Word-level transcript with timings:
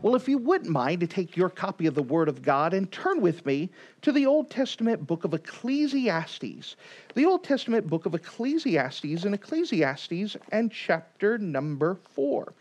Well, 0.00 0.14
if 0.14 0.28
you 0.28 0.38
wouldn't 0.38 0.70
mind 0.70 1.00
to 1.00 1.08
take 1.08 1.36
your 1.36 1.50
copy 1.50 1.86
of 1.86 1.96
the 1.96 2.04
Word 2.04 2.28
of 2.28 2.40
God 2.40 2.72
and 2.72 2.90
turn 2.92 3.20
with 3.20 3.44
me 3.44 3.68
to 4.02 4.12
the 4.12 4.26
Old 4.26 4.48
Testament 4.48 5.04
book 5.04 5.24
of 5.24 5.34
Ecclesiastes. 5.34 6.76
The 7.16 7.24
Old 7.24 7.42
Testament 7.42 7.88
book 7.88 8.06
of 8.06 8.14
Ecclesiastes 8.14 9.24
and 9.24 9.34
Ecclesiastes 9.34 10.36
and 10.52 10.70
chapter 10.70 11.36
number 11.36 11.96
four. 12.14 12.52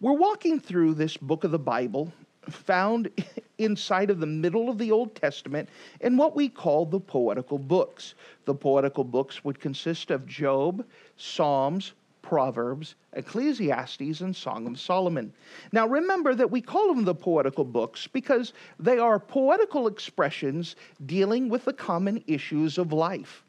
We're 0.00 0.12
walking 0.12 0.58
through 0.58 0.94
this 0.94 1.16
book 1.16 1.44
of 1.44 1.52
the 1.52 1.58
Bible 1.60 2.12
found 2.50 3.08
inside 3.58 4.10
of 4.10 4.18
the 4.18 4.26
middle 4.26 4.68
of 4.68 4.78
the 4.78 4.90
Old 4.90 5.14
Testament 5.14 5.68
in 6.00 6.16
what 6.16 6.34
we 6.34 6.48
call 6.48 6.84
the 6.84 6.98
poetical 6.98 7.58
books. 7.58 8.14
The 8.44 8.54
poetical 8.54 9.04
books 9.04 9.44
would 9.44 9.60
consist 9.60 10.10
of 10.10 10.26
Job, 10.26 10.84
Psalms, 11.16 11.92
Proverbs, 12.22 12.94
Ecclesiastes, 13.12 14.20
and 14.20 14.34
Song 14.34 14.66
of 14.66 14.80
Solomon. 14.80 15.32
Now 15.72 15.86
remember 15.86 16.34
that 16.34 16.50
we 16.50 16.60
call 16.60 16.94
them 16.94 17.04
the 17.04 17.14
poetical 17.14 17.64
books 17.64 18.06
because 18.06 18.52
they 18.78 18.98
are 18.98 19.18
poetical 19.18 19.86
expressions 19.86 20.76
dealing 21.04 21.48
with 21.48 21.64
the 21.64 21.72
common 21.72 22.22
issues 22.26 22.78
of 22.78 22.92
life. 22.92 23.44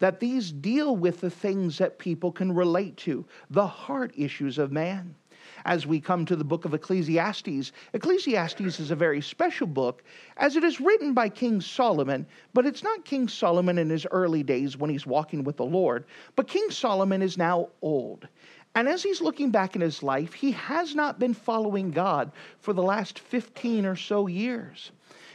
That 0.00 0.18
these 0.18 0.50
deal 0.50 0.96
with 0.96 1.20
the 1.20 1.30
things 1.30 1.78
that 1.78 1.98
people 1.98 2.32
can 2.32 2.52
relate 2.52 2.96
to, 2.98 3.24
the 3.50 3.66
heart 3.66 4.12
issues 4.16 4.58
of 4.58 4.72
man 4.72 5.14
as 5.64 5.86
we 5.86 6.00
come 6.00 6.24
to 6.26 6.36
the 6.36 6.44
book 6.44 6.64
of 6.64 6.74
Ecclesiastes. 6.74 7.72
Ecclesiastes 7.92 8.80
is 8.80 8.90
a 8.90 8.96
very 8.96 9.20
special 9.20 9.66
book 9.66 10.02
as 10.36 10.56
it 10.56 10.64
is 10.64 10.80
written 10.80 11.14
by 11.14 11.28
King 11.28 11.60
Solomon, 11.60 12.26
but 12.52 12.66
it's 12.66 12.82
not 12.82 13.04
King 13.04 13.28
Solomon 13.28 13.78
in 13.78 13.90
his 13.90 14.06
early 14.10 14.42
days 14.42 14.76
when 14.76 14.90
he's 14.90 15.06
walking 15.06 15.44
with 15.44 15.56
the 15.56 15.64
Lord, 15.64 16.04
but 16.36 16.48
King 16.48 16.70
Solomon 16.70 17.22
is 17.22 17.38
now 17.38 17.68
old. 17.82 18.28
And 18.74 18.88
as 18.88 19.02
he's 19.02 19.20
looking 19.20 19.50
back 19.50 19.76
in 19.76 19.80
his 19.80 20.02
life, 20.02 20.32
he 20.32 20.50
has 20.52 20.94
not 20.94 21.20
been 21.20 21.34
following 21.34 21.92
God 21.92 22.32
for 22.58 22.72
the 22.72 22.82
last 22.82 23.20
15 23.20 23.86
or 23.86 23.94
so 23.94 24.26
years. 24.26 24.90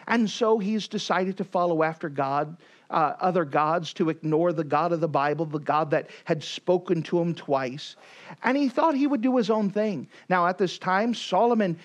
And 0.07 0.29
so 0.29 0.57
he's 0.57 0.87
decided 0.87 1.37
to 1.37 1.43
follow 1.43 1.83
after 1.83 2.09
God 2.09 2.57
uh, 2.89 3.13
other 3.19 3.45
gods, 3.45 3.93
to 3.93 4.09
ignore 4.09 4.53
the 4.53 4.63
God 4.63 4.91
of 4.91 4.99
the 4.99 5.07
Bible, 5.07 5.45
the 5.45 5.59
God 5.59 5.91
that 5.91 6.09
had 6.25 6.43
spoken 6.43 7.03
to 7.03 7.19
him 7.19 7.33
twice. 7.33 7.95
And 8.43 8.57
he 8.57 8.69
thought 8.69 8.95
he 8.95 9.07
would 9.07 9.21
do 9.21 9.37
his 9.37 9.49
own 9.49 9.69
thing. 9.69 10.07
Now, 10.27 10.47
at 10.47 10.57
this 10.57 10.77
time, 10.77 11.13
Solomon 11.13 11.77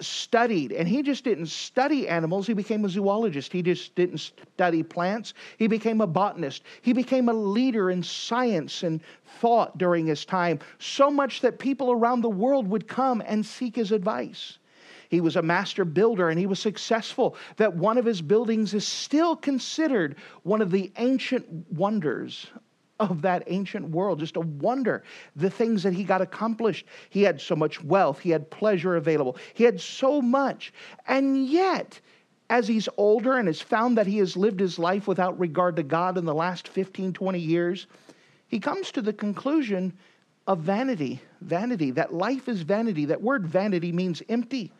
studied, 0.00 0.72
and 0.72 0.88
he 0.88 1.02
just 1.02 1.24
didn't 1.24 1.46
study 1.46 2.08
animals, 2.08 2.46
he 2.46 2.54
became 2.54 2.84
a 2.84 2.88
zoologist. 2.88 3.52
He 3.52 3.62
just 3.62 3.94
didn't 3.94 4.18
study 4.18 4.82
plants, 4.82 5.34
he 5.58 5.66
became 5.66 6.00
a 6.00 6.06
botanist. 6.06 6.62
He 6.82 6.92
became 6.92 7.28
a 7.28 7.34
leader 7.34 7.90
in 7.90 8.02
science 8.02 8.82
and 8.82 9.00
thought 9.40 9.78
during 9.78 10.06
his 10.06 10.24
time, 10.24 10.58
so 10.78 11.10
much 11.10 11.40
that 11.42 11.58
people 11.58 11.90
around 11.90 12.22
the 12.22 12.30
world 12.30 12.68
would 12.68 12.88
come 12.88 13.22
and 13.26 13.44
seek 13.44 13.76
his 13.76 13.92
advice. 13.92 14.58
He 15.10 15.20
was 15.20 15.34
a 15.34 15.42
master 15.42 15.84
builder 15.84 16.30
and 16.30 16.38
he 16.38 16.46
was 16.46 16.60
successful, 16.60 17.36
that 17.56 17.74
one 17.74 17.98
of 17.98 18.04
his 18.04 18.22
buildings 18.22 18.72
is 18.74 18.86
still 18.86 19.34
considered 19.34 20.14
one 20.44 20.62
of 20.62 20.70
the 20.70 20.92
ancient 20.98 21.46
wonders 21.72 22.46
of 23.00 23.22
that 23.22 23.42
ancient 23.48 23.90
world. 23.90 24.20
Just 24.20 24.36
a 24.36 24.40
wonder, 24.40 25.02
the 25.34 25.50
things 25.50 25.82
that 25.82 25.94
he 25.94 26.04
got 26.04 26.20
accomplished. 26.20 26.86
He 27.08 27.22
had 27.22 27.40
so 27.40 27.56
much 27.56 27.82
wealth, 27.82 28.20
he 28.20 28.30
had 28.30 28.50
pleasure 28.50 28.94
available, 28.94 29.36
he 29.52 29.64
had 29.64 29.80
so 29.80 30.22
much. 30.22 30.72
And 31.08 31.44
yet, 31.44 32.00
as 32.48 32.68
he's 32.68 32.88
older 32.96 33.36
and 33.36 33.48
has 33.48 33.60
found 33.60 33.98
that 33.98 34.06
he 34.06 34.18
has 34.18 34.36
lived 34.36 34.60
his 34.60 34.78
life 34.78 35.08
without 35.08 35.38
regard 35.40 35.74
to 35.76 35.82
God 35.82 36.18
in 36.18 36.24
the 36.24 36.34
last 36.34 36.68
15, 36.68 37.12
20 37.12 37.38
years, 37.38 37.88
he 38.46 38.60
comes 38.60 38.92
to 38.92 39.02
the 39.02 39.12
conclusion 39.12 39.92
of 40.46 40.60
vanity. 40.60 41.20
Vanity, 41.40 41.90
that 41.92 42.14
life 42.14 42.48
is 42.48 42.62
vanity. 42.62 43.06
That 43.06 43.22
word 43.22 43.46
vanity 43.46 43.90
means 43.90 44.22
empty. 44.28 44.72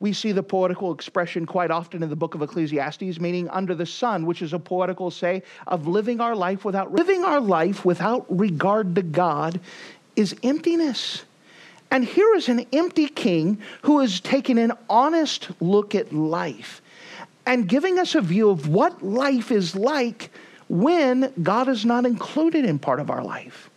We 0.00 0.12
see 0.12 0.32
the 0.32 0.42
poetical 0.42 0.92
expression 0.92 1.46
quite 1.46 1.70
often 1.70 2.02
in 2.02 2.10
the 2.10 2.16
book 2.16 2.34
of 2.34 2.42
Ecclesiastes, 2.42 3.20
meaning 3.20 3.48
under 3.48 3.74
the 3.74 3.86
sun, 3.86 4.26
which 4.26 4.42
is 4.42 4.52
a 4.52 4.58
poetical 4.58 5.10
say 5.10 5.42
of 5.66 5.86
living 5.86 6.20
our 6.20 6.34
life 6.34 6.64
without 6.64 6.92
living 6.92 7.24
our 7.24 7.40
life 7.40 7.84
without 7.84 8.26
regard 8.28 8.94
to 8.96 9.02
God 9.02 9.60
is 10.16 10.34
emptiness. 10.42 11.24
And 11.90 12.04
here 12.04 12.34
is 12.34 12.48
an 12.48 12.66
empty 12.72 13.08
king 13.08 13.58
who 13.82 14.00
has 14.00 14.20
taken 14.20 14.58
an 14.58 14.72
honest 14.90 15.48
look 15.60 15.94
at 15.94 16.12
life 16.12 16.82
and 17.46 17.68
giving 17.68 17.98
us 17.98 18.14
a 18.14 18.20
view 18.20 18.50
of 18.50 18.68
what 18.68 19.02
life 19.02 19.52
is 19.52 19.76
like 19.76 20.30
when 20.68 21.32
God 21.42 21.68
is 21.68 21.84
not 21.84 22.06
included 22.06 22.64
in 22.64 22.78
part 22.78 23.00
of 23.00 23.10
our 23.10 23.22
life. 23.22 23.70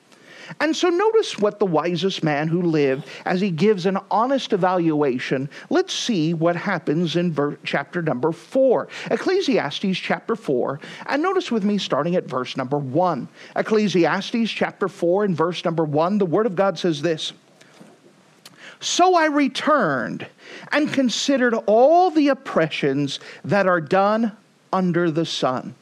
And 0.59 0.75
so 0.75 0.89
notice 0.89 1.37
what 1.37 1.59
the 1.59 1.65
wisest 1.65 2.23
man 2.23 2.47
who 2.47 2.61
lived 2.61 3.07
as 3.25 3.41
he 3.41 3.51
gives 3.51 3.85
an 3.85 3.97
honest 4.09 4.53
evaluation. 4.53 5.49
Let's 5.69 5.93
see 5.93 6.33
what 6.33 6.55
happens 6.55 7.15
in 7.15 7.31
ver- 7.31 7.57
chapter 7.63 8.01
number 8.01 8.31
4. 8.31 8.87
Ecclesiastes 9.11 9.97
chapter 9.97 10.35
4. 10.35 10.79
And 11.07 11.21
notice 11.21 11.51
with 11.51 11.63
me 11.63 11.77
starting 11.77 12.15
at 12.15 12.25
verse 12.25 12.57
number 12.57 12.77
1. 12.77 13.27
Ecclesiastes 13.55 14.49
chapter 14.51 14.87
4 14.87 15.25
and 15.25 15.35
verse 15.35 15.63
number 15.65 15.83
1, 15.83 16.17
the 16.17 16.25
word 16.25 16.45
of 16.45 16.55
God 16.55 16.77
says 16.79 17.01
this. 17.01 17.33
So 18.79 19.15
I 19.15 19.25
returned 19.25 20.27
and 20.71 20.93
considered 20.93 21.55
all 21.65 22.11
the 22.11 22.27
oppressions 22.29 23.19
that 23.43 23.67
are 23.67 23.81
done 23.81 24.37
under 24.71 25.09
the 25.09 25.25
sun. 25.25 25.75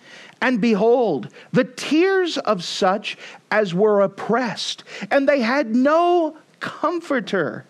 And 0.45 0.61
behold, 0.61 1.29
the 1.53 1.63
tears 1.63 2.37
of 2.37 2.63
such 2.63 3.17
as 3.49 3.73
were 3.73 4.01
oppressed, 4.01 4.83
and 5.09 5.27
they 5.27 5.39
had 5.41 5.75
no 5.75 6.37
comforter. 6.59 7.65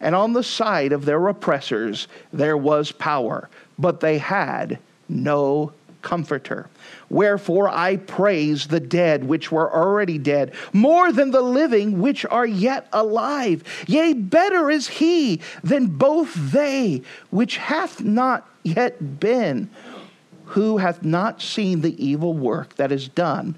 And 0.00 0.14
on 0.14 0.32
the 0.32 0.42
side 0.42 0.92
of 0.92 1.04
their 1.04 1.28
oppressors 1.28 2.08
there 2.32 2.56
was 2.56 2.92
power, 2.92 3.50
but 3.78 4.00
they 4.00 4.16
had 4.16 4.78
no 5.06 5.74
comforter. 6.00 6.70
Wherefore 7.10 7.68
I 7.68 7.96
praise 7.96 8.68
the 8.68 8.80
dead 8.80 9.24
which 9.24 9.52
were 9.52 9.70
already 9.70 10.16
dead, 10.16 10.54
more 10.72 11.12
than 11.12 11.30
the 11.30 11.42
living 11.42 12.00
which 12.00 12.24
are 12.24 12.46
yet 12.46 12.88
alive. 12.94 13.62
Yea, 13.86 14.14
better 14.14 14.70
is 14.70 14.88
he 14.88 15.42
than 15.62 15.88
both 15.88 16.34
they 16.34 17.02
which 17.28 17.58
hath 17.58 18.02
not 18.02 18.48
yet 18.62 19.20
been 19.20 19.68
who 20.46 20.78
hath 20.78 21.02
not 21.02 21.40
seen 21.40 21.80
the 21.80 22.04
evil 22.04 22.34
work 22.34 22.74
that 22.76 22.92
is 22.92 23.08
done 23.08 23.56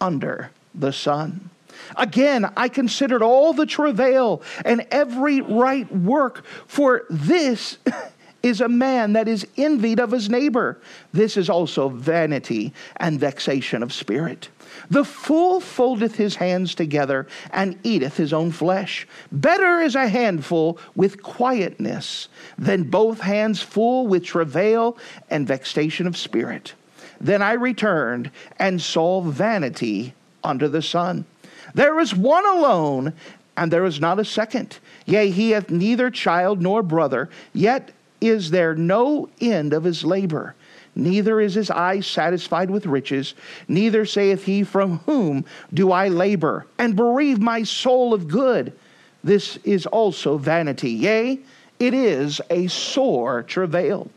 under 0.00 0.50
the 0.74 0.92
sun. 0.92 1.50
Again, 1.96 2.50
I 2.56 2.68
considered 2.68 3.22
all 3.22 3.52
the 3.52 3.66
travail 3.66 4.42
and 4.64 4.86
every 4.90 5.40
right 5.40 5.90
work, 5.94 6.44
for 6.66 7.04
this 7.10 7.78
is 8.46 8.60
a 8.60 8.68
man 8.68 9.12
that 9.14 9.26
is 9.26 9.46
envied 9.56 9.98
of 9.98 10.12
his 10.12 10.30
neighbor. 10.30 10.78
This 11.12 11.36
is 11.36 11.50
also 11.50 11.88
vanity 11.88 12.72
and 12.96 13.18
vexation 13.18 13.82
of 13.82 13.92
spirit. 13.92 14.48
The 14.88 15.04
fool 15.04 15.60
foldeth 15.60 16.14
his 16.14 16.36
hands 16.36 16.74
together 16.74 17.26
and 17.50 17.78
eateth 17.82 18.16
his 18.16 18.32
own 18.32 18.52
flesh. 18.52 19.06
Better 19.32 19.80
is 19.80 19.94
a 19.94 20.08
handful 20.08 20.78
with 20.94 21.22
quietness 21.22 22.28
than 22.56 22.84
both 22.84 23.20
hands 23.20 23.62
full 23.62 24.06
with 24.06 24.24
travail 24.24 24.96
and 25.28 25.46
vexation 25.46 26.06
of 26.06 26.16
spirit. 26.16 26.74
Then 27.20 27.42
I 27.42 27.54
returned 27.54 28.30
and 28.58 28.80
saw 28.80 29.22
vanity 29.22 30.14
under 30.44 30.68
the 30.68 30.82
sun. 30.82 31.24
There 31.74 31.98
is 31.98 32.14
one 32.14 32.46
alone, 32.46 33.12
and 33.56 33.72
there 33.72 33.84
is 33.86 34.00
not 34.00 34.20
a 34.20 34.24
second. 34.24 34.78
Yea, 35.06 35.30
he 35.30 35.50
hath 35.50 35.70
neither 35.70 36.10
child 36.10 36.60
nor 36.60 36.82
brother, 36.82 37.28
yet 37.52 37.90
is 38.20 38.50
there 38.50 38.74
no 38.74 39.28
end 39.40 39.72
of 39.72 39.84
his 39.84 40.04
labor 40.04 40.54
neither 40.96 41.40
is 41.40 41.54
his 41.54 41.70
eye 41.70 42.00
satisfied 42.00 42.70
with 42.70 42.86
riches, 42.86 43.34
neither 43.68 44.04
saith 44.04 44.44
he, 44.44 44.64
From 44.64 44.98
whom 45.00 45.44
do 45.72 45.92
I 45.92 46.08
labor, 46.08 46.66
and 46.78 46.96
bereave 46.96 47.38
my 47.38 47.62
soul 47.62 48.14
of 48.14 48.26
good? 48.26 48.72
This 49.22 49.58
is 49.58 49.86
also 49.86 50.38
vanity. 50.38 50.90
Yea, 50.90 51.40
it 51.78 51.92
is 51.92 52.40
a 52.48 52.68
sore 52.68 53.42
travail. 53.42 54.08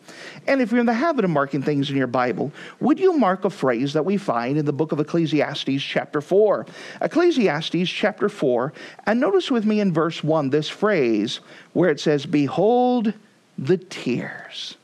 And 0.47 0.61
if 0.61 0.71
you're 0.71 0.79
in 0.79 0.85
the 0.85 0.93
habit 0.93 1.25
of 1.25 1.31
marking 1.31 1.61
things 1.61 1.89
in 1.89 1.97
your 1.97 2.07
Bible, 2.07 2.51
would 2.79 2.99
you 2.99 3.17
mark 3.17 3.43
a 3.43 3.49
phrase 3.49 3.91
that 3.93 4.05
we 4.05 4.15
find 4.15 4.57
in 4.57 4.65
the 4.65 4.71
book 4.71 4.91
of 4.93 4.99
Ecclesiastes, 4.99 5.81
chapter 5.81 6.21
4? 6.21 6.65
Ecclesiastes, 7.01 7.89
chapter 7.89 8.29
4, 8.29 8.71
and 9.05 9.19
notice 9.19 9.51
with 9.51 9.65
me 9.65 9.81
in 9.81 9.91
verse 9.91 10.23
1 10.23 10.49
this 10.49 10.69
phrase 10.69 11.41
where 11.73 11.89
it 11.89 11.99
says, 11.99 12.25
Behold 12.25 13.13
the 13.59 13.77
tears 13.77 14.75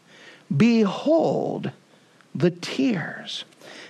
Behold 0.56 1.72
the 2.34 2.52
tears. 2.52 3.46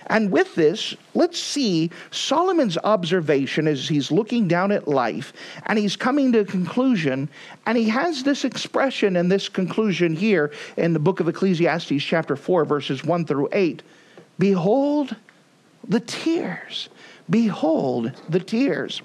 And 0.06 0.30
with 0.30 0.54
this, 0.54 0.94
let's 1.14 1.38
see 1.38 1.90
Solomon's 2.12 2.78
observation 2.78 3.66
as 3.66 3.88
he's 3.88 4.12
looking 4.12 4.46
down 4.46 4.70
at 4.70 4.86
life 4.86 5.32
and 5.66 5.78
he's 5.78 5.96
coming 5.96 6.32
to 6.32 6.40
a 6.40 6.44
conclusion. 6.44 7.28
And 7.66 7.76
he 7.76 7.88
has 7.88 8.22
this 8.22 8.44
expression 8.44 9.16
and 9.16 9.30
this 9.30 9.48
conclusion 9.48 10.14
here 10.14 10.52
in 10.76 10.92
the 10.92 11.00
book 11.00 11.18
of 11.18 11.28
Ecclesiastes, 11.28 12.02
chapter 12.02 12.36
4, 12.36 12.64
verses 12.64 13.04
1 13.04 13.26
through 13.26 13.48
8 13.52 13.82
Behold 14.38 15.16
the 15.88 16.00
tears. 16.00 16.88
Behold 17.28 18.12
the 18.28 18.40
tears. 18.40 19.02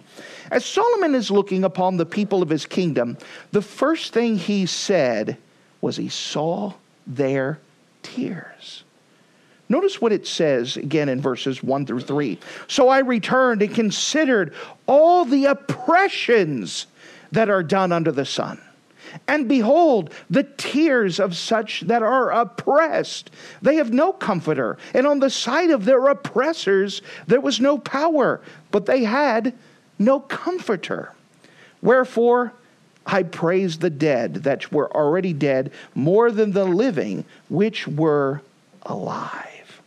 As 0.52 0.64
Solomon 0.64 1.16
is 1.16 1.32
looking 1.32 1.64
upon 1.64 1.98
the 1.98 2.06
people 2.06 2.44
of 2.44 2.50
his 2.50 2.68
kingdom, 2.68 3.18
the 3.52 3.62
first 3.62 4.14
thing 4.14 4.38
he 4.38 4.68
said 4.68 5.38
was 5.82 5.98
he 5.98 6.10
saw 6.10 6.74
their 7.06 7.60
tears. 8.04 8.84
Notice 9.68 10.02
what 10.02 10.12
it 10.12 10.28
says 10.28 10.78
again 10.78 11.10
in 11.10 11.22
verses 11.22 11.64
1 11.64 11.86
through 11.86 12.02
3. 12.02 12.38
So 12.68 12.90
I 12.90 13.00
returned 13.00 13.62
and 13.62 13.74
considered 13.74 14.54
all 14.86 15.26
the 15.26 15.46
oppressions 15.46 16.88
that 17.32 17.50
are 17.50 17.64
done 17.64 17.92
under 17.92 18.12
the 18.12 18.26
sun. 18.26 18.62
And 19.28 19.48
behold, 19.48 20.14
the 20.30 20.44
tears 20.44 21.20
of 21.20 21.36
such 21.36 21.82
that 21.82 22.04
are 22.04 22.32
oppressed. 22.32 23.32
They 23.62 23.76
have 23.76 23.92
no 23.92 24.14
comforter. 24.14 24.78
And 24.94 25.08
on 25.08 25.20
the 25.20 25.30
side 25.30 25.70
of 25.70 25.86
their 25.86 26.08
oppressors, 26.08 27.02
there 27.28 27.42
was 27.42 27.60
no 27.60 27.78
power, 27.78 28.42
but 28.72 28.86
they 28.86 29.04
had 29.04 29.54
no 30.00 30.20
comforter. 30.20 31.14
Wherefore, 31.82 32.54
I 33.06 33.24
praise 33.24 33.80
the 33.80 33.90
dead 33.90 34.36
that 34.36 34.72
were 34.72 34.96
already 34.96 35.34
dead 35.34 35.72
more 35.96 36.32
than 36.32 36.52
the 36.52 36.66
living 36.66 37.26
which 37.50 37.88
were 37.88 38.42
alive. 38.84 39.82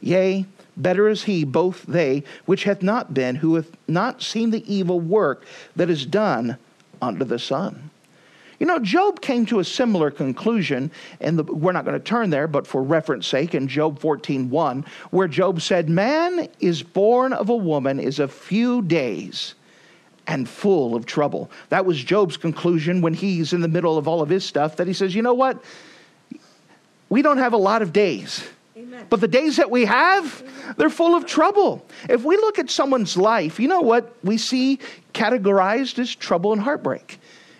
Yea, 0.00 0.46
better 0.76 1.08
is 1.08 1.24
he, 1.24 1.44
both 1.44 1.84
they, 1.84 2.22
which 2.44 2.64
hath 2.64 2.82
not 2.82 3.14
been, 3.14 3.36
who 3.36 3.54
hath 3.54 3.70
not 3.88 4.22
seen 4.22 4.50
the 4.50 4.72
evil 4.72 5.00
work 5.00 5.44
that 5.74 5.90
is 5.90 6.04
done 6.06 6.58
under 7.00 7.24
the 7.24 7.38
sun. 7.38 7.90
You 8.58 8.66
know, 8.66 8.78
Job 8.78 9.20
came 9.20 9.44
to 9.46 9.58
a 9.58 9.64
similar 9.64 10.10
conclusion, 10.10 10.90
and 11.20 11.46
we're 11.48 11.72
not 11.72 11.84
going 11.84 11.98
to 11.98 12.04
turn 12.04 12.30
there, 12.30 12.48
but 12.48 12.66
for 12.66 12.82
reference 12.82 13.26
sake, 13.26 13.54
in 13.54 13.68
Job 13.68 14.00
14:1, 14.00 14.86
where 15.10 15.28
Job 15.28 15.60
said, 15.60 15.90
"Man 15.90 16.48
is 16.58 16.82
born 16.82 17.32
of 17.34 17.50
a 17.50 17.56
woman 17.56 18.00
is 18.00 18.18
a 18.18 18.28
few 18.28 18.80
days, 18.80 19.54
and 20.26 20.48
full 20.48 20.94
of 20.94 21.06
trouble." 21.06 21.50
That 21.68 21.86
was 21.86 22.02
Job's 22.02 22.36
conclusion 22.36 23.00
when 23.00 23.14
he's 23.14 23.52
in 23.52 23.60
the 23.60 23.68
middle 23.68 23.98
of 23.98 24.08
all 24.08 24.22
of 24.22 24.28
his 24.28 24.44
stuff. 24.44 24.76
That 24.76 24.86
he 24.86 24.92
says, 24.92 25.14
"You 25.14 25.22
know 25.22 25.34
what? 25.34 25.62
We 27.08 27.22
don't 27.22 27.38
have 27.38 27.52
a 27.52 27.58
lot 27.58 27.82
of 27.82 27.92
days." 27.92 28.44
But 29.08 29.20
the 29.20 29.28
days 29.28 29.56
that 29.56 29.70
we 29.70 29.84
have, 29.84 30.42
they're 30.76 30.90
full 30.90 31.14
of 31.14 31.26
trouble. 31.26 31.84
If 32.08 32.24
we 32.24 32.36
look 32.36 32.58
at 32.58 32.70
someone's 32.70 33.16
life, 33.16 33.58
you 33.60 33.68
know 33.68 33.80
what 33.80 34.14
we 34.22 34.36
see 34.36 34.80
categorized 35.14 35.98
as 35.98 36.14
trouble 36.14 36.52
and 36.52 36.60
heartbreak. 36.60 37.18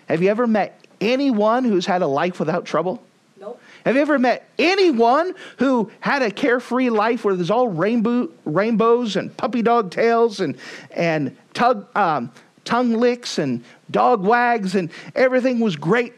Have 0.09 0.21
you 0.21 0.29
ever 0.29 0.45
met 0.45 0.85
anyone 1.01 1.63
who's 1.63 1.85
had 1.85 2.01
a 2.01 2.07
life 2.07 2.39
without 2.39 2.65
trouble? 2.65 3.01
Nope. 3.39 3.59
Have 3.85 3.95
you 3.95 4.01
ever 4.01 4.19
met 4.19 4.49
anyone 4.59 5.33
who 5.57 5.91
had 5.99 6.21
a 6.21 6.31
carefree 6.31 6.89
life 6.89 7.23
where 7.23 7.35
there's 7.35 7.51
all 7.51 7.67
rainbow, 7.67 8.29
rainbows 8.45 9.15
and 9.15 9.35
puppy 9.37 9.61
dog 9.61 9.91
tails 9.91 10.39
and, 10.39 10.57
and 10.91 11.35
tug, 11.53 11.87
um, 11.95 12.31
tongue 12.67 12.93
licks 12.93 13.39
and 13.39 13.63
dog 13.89 14.21
wags 14.21 14.75
and 14.75 14.89
everything 15.15 15.61
was 15.61 15.77
great 15.77 16.13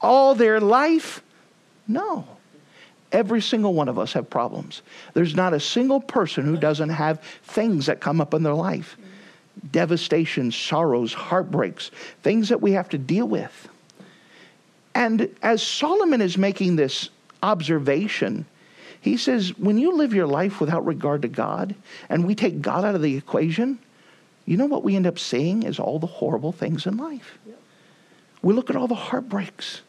all 0.00 0.34
their 0.34 0.60
life? 0.60 1.22
No. 1.88 2.26
Every 3.12 3.40
single 3.40 3.72
one 3.72 3.88
of 3.88 3.98
us 3.98 4.12
have 4.12 4.28
problems. 4.28 4.82
There's 5.14 5.34
not 5.34 5.54
a 5.54 5.60
single 5.60 6.00
person 6.00 6.44
who 6.44 6.58
doesn't 6.58 6.90
have 6.90 7.20
things 7.44 7.86
that 7.86 8.00
come 8.00 8.20
up 8.20 8.34
in 8.34 8.42
their 8.42 8.54
life 8.54 8.96
devastation, 9.72 10.52
sorrows, 10.52 11.14
heartbreaks, 11.14 11.90
things 12.22 12.50
that 12.50 12.60
we 12.60 12.72
have 12.72 12.90
to 12.90 12.98
deal 12.98 13.26
with. 13.26 13.68
And 14.94 15.34
as 15.42 15.62
Solomon 15.62 16.20
is 16.20 16.36
making 16.36 16.76
this 16.76 17.08
observation, 17.42 18.44
he 19.00 19.16
says, 19.16 19.56
when 19.56 19.78
you 19.78 19.96
live 19.96 20.12
your 20.12 20.26
life 20.26 20.60
without 20.60 20.84
regard 20.84 21.22
to 21.22 21.28
God 21.28 21.74
and 22.10 22.26
we 22.26 22.34
take 22.34 22.60
God 22.60 22.84
out 22.84 22.94
of 22.94 23.00
the 23.00 23.16
equation, 23.16 23.78
you 24.46 24.56
know 24.56 24.66
what 24.66 24.84
we 24.84 24.94
end 24.96 25.06
up 25.06 25.18
seeing 25.18 25.64
is 25.64 25.78
all 25.78 25.98
the 25.98 26.06
horrible 26.06 26.52
things 26.52 26.86
in 26.86 26.96
life. 26.96 27.38
We 28.42 28.54
look 28.54 28.70
at 28.70 28.76
all 28.76 28.86
the 28.86 28.94
heartbreaks. 28.94 29.82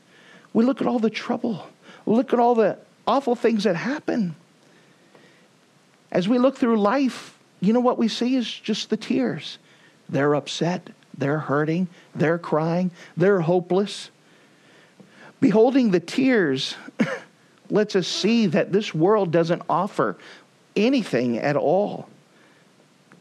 We 0.51 0.65
look 0.65 0.81
at 0.81 0.87
all 0.87 0.97
the 0.97 1.11
trouble. 1.11 1.67
We 2.05 2.15
look 2.15 2.33
at 2.33 2.39
all 2.39 2.55
the 2.55 2.79
awful 3.05 3.35
things 3.35 3.65
that 3.65 3.75
happen. 3.75 4.35
As 6.11 6.27
we 6.27 6.39
look 6.39 6.57
through 6.57 6.79
life, 6.81 7.37
you 7.61 7.71
know 7.71 7.79
what 7.79 7.99
we 7.99 8.07
see 8.07 8.35
is 8.35 8.51
just 8.51 8.89
the 8.89 8.97
tears. 8.97 9.59
They're 10.09 10.35
upset, 10.35 10.89
they're 11.17 11.39
hurting, 11.39 11.87
they're 12.15 12.39
crying, 12.39 12.91
they're 13.15 13.41
hopeless. 13.41 14.09
Beholding 15.39 15.91
the 15.91 15.99
tears 15.99 16.75
lets 17.69 17.95
us 17.95 18.07
see 18.07 18.47
that 18.47 18.71
this 18.71 18.93
world 18.93 19.31
doesn't 19.31 19.61
offer 19.69 20.17
anything 20.75 21.37
at 21.37 21.55
all. 21.55 22.09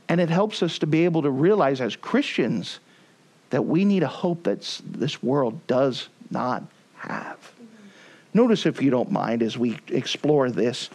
And 0.09 0.21
it 0.21 0.31
helps 0.31 0.63
us 0.63 0.79
to 0.79 0.87
be 0.87 1.05
able 1.05 1.23
to 1.23 1.31
realize 1.31 1.81
as 1.81 1.97
Christians 1.97 2.79
that 3.51 3.63
we 3.63 3.85
need 3.85 4.03
a 4.03 4.09
hope 4.09 4.45
that 4.45 4.81
this 4.85 5.23
world 5.23 5.67
does 5.67 6.09
not 6.31 6.63
have. 6.97 7.39
Notice, 8.35 8.67
if 8.67 8.83
you 8.83 8.91
don't 8.91 9.11
mind, 9.11 9.43
as 9.43 9.57
we 9.57 9.79
explore 9.89 10.51
this, 10.51 10.91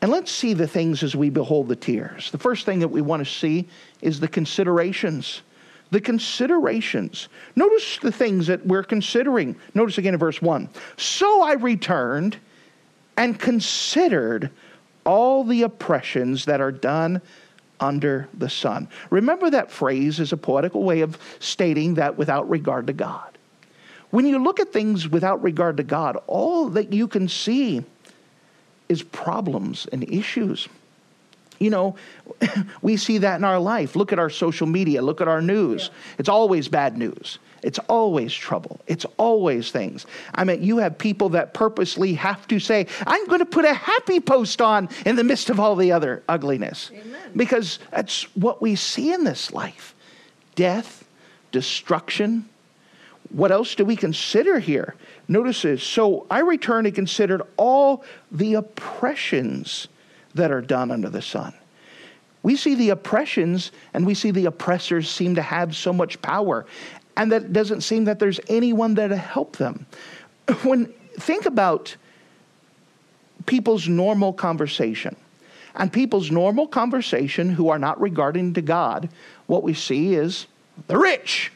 and 0.00 0.10
let's 0.10 0.32
see 0.32 0.52
the 0.52 0.66
things 0.66 1.02
as 1.02 1.14
we 1.14 1.30
behold 1.30 1.68
the 1.68 1.76
tears. 1.76 2.30
The 2.30 2.38
first 2.38 2.66
thing 2.66 2.80
that 2.80 2.88
we 2.88 3.00
want 3.00 3.24
to 3.24 3.30
see 3.30 3.68
is 4.00 4.18
the 4.18 4.28
considerations. 4.28 5.42
The 5.90 6.00
considerations. 6.00 7.28
Notice 7.54 7.98
the 7.98 8.10
things 8.10 8.48
that 8.48 8.66
we're 8.66 8.82
considering. 8.82 9.56
Notice 9.74 9.98
again 9.98 10.14
in 10.14 10.20
verse 10.20 10.42
1. 10.42 10.68
So 10.96 11.42
I 11.42 11.52
returned 11.52 12.36
and 13.16 13.38
considered 13.38 14.50
all 15.04 15.44
the 15.44 15.62
oppressions 15.62 16.46
that 16.46 16.60
are 16.60 16.72
done 16.72 17.20
under 17.82 18.28
the 18.32 18.48
sun. 18.48 18.88
Remember 19.10 19.50
that 19.50 19.70
phrase 19.70 20.20
is 20.20 20.32
a 20.32 20.36
poetical 20.36 20.84
way 20.84 21.00
of 21.00 21.18
stating 21.40 21.94
that 21.94 22.16
without 22.16 22.48
regard 22.48 22.86
to 22.86 22.92
God. 22.92 23.36
When 24.10 24.26
you 24.26 24.42
look 24.42 24.60
at 24.60 24.72
things 24.72 25.08
without 25.08 25.42
regard 25.42 25.76
to 25.78 25.82
God, 25.82 26.16
all 26.26 26.68
that 26.70 26.92
you 26.92 27.08
can 27.08 27.28
see 27.28 27.82
is 28.88 29.02
problems 29.02 29.86
and 29.90 30.04
issues. 30.08 30.68
You 31.62 31.70
know, 31.70 31.96
we 32.82 32.96
see 32.96 33.18
that 33.18 33.36
in 33.36 33.44
our 33.44 33.60
life. 33.60 33.94
Look 33.94 34.12
at 34.12 34.18
our 34.18 34.30
social 34.30 34.66
media, 34.66 35.00
look 35.00 35.20
at 35.20 35.28
our 35.28 35.40
news. 35.40 35.90
Yeah. 35.92 36.14
It's 36.18 36.28
always 36.28 36.68
bad 36.68 36.98
news. 36.98 37.38
It's 37.62 37.78
always 37.88 38.34
trouble. 38.34 38.80
It's 38.88 39.06
always 39.16 39.70
things. 39.70 40.04
I 40.34 40.42
mean, 40.42 40.64
you 40.64 40.78
have 40.78 40.98
people 40.98 41.28
that 41.30 41.54
purposely 41.54 42.14
have 42.14 42.48
to 42.48 42.58
say, 42.58 42.88
I'm 43.06 43.24
going 43.28 43.38
to 43.38 43.46
put 43.46 43.64
a 43.64 43.72
happy 43.72 44.18
post 44.18 44.60
on 44.60 44.88
in 45.06 45.14
the 45.14 45.22
midst 45.22 45.48
of 45.48 45.60
all 45.60 45.76
the 45.76 45.92
other 45.92 46.24
ugliness. 46.28 46.90
Amen. 46.92 47.30
Because 47.36 47.78
that's 47.92 48.24
what 48.34 48.60
we 48.60 48.74
see 48.74 49.12
in 49.12 49.22
this 49.22 49.52
life 49.52 49.94
death, 50.56 51.04
destruction, 51.52 52.48
what 53.30 53.52
else 53.52 53.76
do 53.76 53.84
we 53.84 53.96
consider 53.96 54.58
here? 54.58 54.94
Notice 55.28 55.62
this. 55.62 55.82
So 55.82 56.26
I 56.30 56.40
returned 56.40 56.86
and 56.88 56.94
considered 56.94 57.42
all 57.56 58.04
the 58.30 58.54
oppressions 58.54 59.88
that 60.34 60.50
are 60.50 60.60
done 60.60 60.90
under 60.90 61.08
the 61.08 61.22
sun. 61.22 61.54
We 62.42 62.56
see 62.56 62.74
the 62.74 62.90
oppressions 62.90 63.70
and 63.94 64.06
we 64.06 64.14
see 64.14 64.30
the 64.30 64.46
oppressors 64.46 65.08
seem 65.08 65.34
to 65.36 65.42
have 65.42 65.76
so 65.76 65.92
much 65.92 66.20
power, 66.22 66.66
and 67.16 67.30
that 67.32 67.52
doesn't 67.52 67.82
seem 67.82 68.04
that 68.04 68.18
there's 68.18 68.40
anyone 68.48 68.94
there 68.94 69.08
to 69.08 69.16
help 69.16 69.56
them. 69.56 69.86
When 70.62 70.92
think 71.18 71.46
about 71.46 71.94
people's 73.46 73.88
normal 73.88 74.32
conversation 74.32 75.16
and 75.74 75.92
people's 75.92 76.30
normal 76.30 76.66
conversation 76.66 77.50
who 77.50 77.68
are 77.68 77.78
not 77.78 78.00
regarding 78.00 78.54
to 78.54 78.62
God, 78.62 79.08
what 79.46 79.62
we 79.62 79.74
see 79.74 80.14
is 80.14 80.46
the 80.86 80.98
rich, 80.98 81.52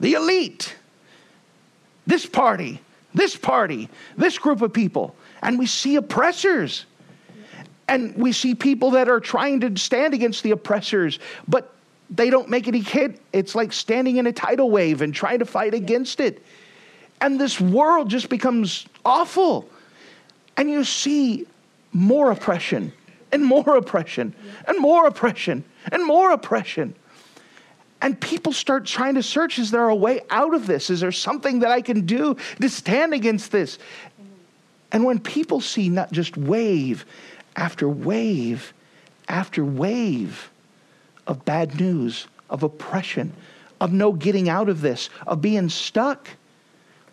the 0.00 0.14
elite, 0.14 0.76
this 2.06 2.26
party, 2.26 2.80
this 3.14 3.36
party, 3.36 3.88
this 4.16 4.38
group 4.38 4.62
of 4.62 4.72
people. 4.72 5.14
And 5.42 5.58
we 5.58 5.66
see 5.66 5.96
oppressors. 5.96 6.86
And 7.88 8.14
we 8.16 8.32
see 8.32 8.54
people 8.54 8.92
that 8.92 9.08
are 9.08 9.20
trying 9.20 9.60
to 9.60 9.76
stand 9.76 10.14
against 10.14 10.42
the 10.42 10.52
oppressors, 10.52 11.18
but 11.46 11.74
they 12.10 12.30
don't 12.30 12.48
make 12.48 12.68
any 12.68 12.80
hit. 12.80 13.20
It's 13.32 13.54
like 13.54 13.72
standing 13.72 14.16
in 14.16 14.26
a 14.26 14.32
tidal 14.32 14.70
wave 14.70 15.02
and 15.02 15.14
trying 15.14 15.40
to 15.40 15.44
fight 15.44 15.74
against 15.74 16.20
it. 16.20 16.42
And 17.20 17.40
this 17.40 17.60
world 17.60 18.08
just 18.08 18.28
becomes 18.28 18.86
awful. 19.04 19.68
And 20.56 20.70
you 20.70 20.84
see 20.84 21.46
more 21.92 22.30
oppression 22.30 22.92
and 23.32 23.44
more 23.44 23.76
oppression 23.76 24.34
and 24.66 24.78
more 24.78 25.06
oppression 25.06 25.64
and 25.90 26.06
more 26.06 26.32
oppression. 26.32 26.94
And 28.00 28.20
people 28.20 28.52
start 28.52 28.84
trying 28.84 29.14
to 29.14 29.22
search 29.22 29.58
is 29.58 29.70
there 29.70 29.88
a 29.88 29.94
way 29.94 30.20
out 30.30 30.54
of 30.54 30.66
this? 30.66 30.90
Is 30.90 31.00
there 31.00 31.12
something 31.12 31.60
that 31.60 31.70
I 31.70 31.80
can 31.80 32.04
do 32.04 32.36
to 32.60 32.68
stand 32.68 33.14
against 33.14 33.50
this? 33.50 33.78
And 34.92 35.04
when 35.04 35.18
people 35.18 35.60
see 35.60 35.88
not 35.88 36.12
just 36.12 36.36
wave 36.36 37.06
after 37.56 37.88
wave 37.88 38.72
after 39.28 39.64
wave 39.64 40.50
of 41.26 41.44
bad 41.44 41.80
news, 41.80 42.26
of 42.50 42.62
oppression, 42.62 43.32
of 43.80 43.92
no 43.92 44.12
getting 44.12 44.48
out 44.48 44.68
of 44.68 44.80
this, 44.80 45.10
of 45.26 45.40
being 45.40 45.68
stuck, 45.68 46.28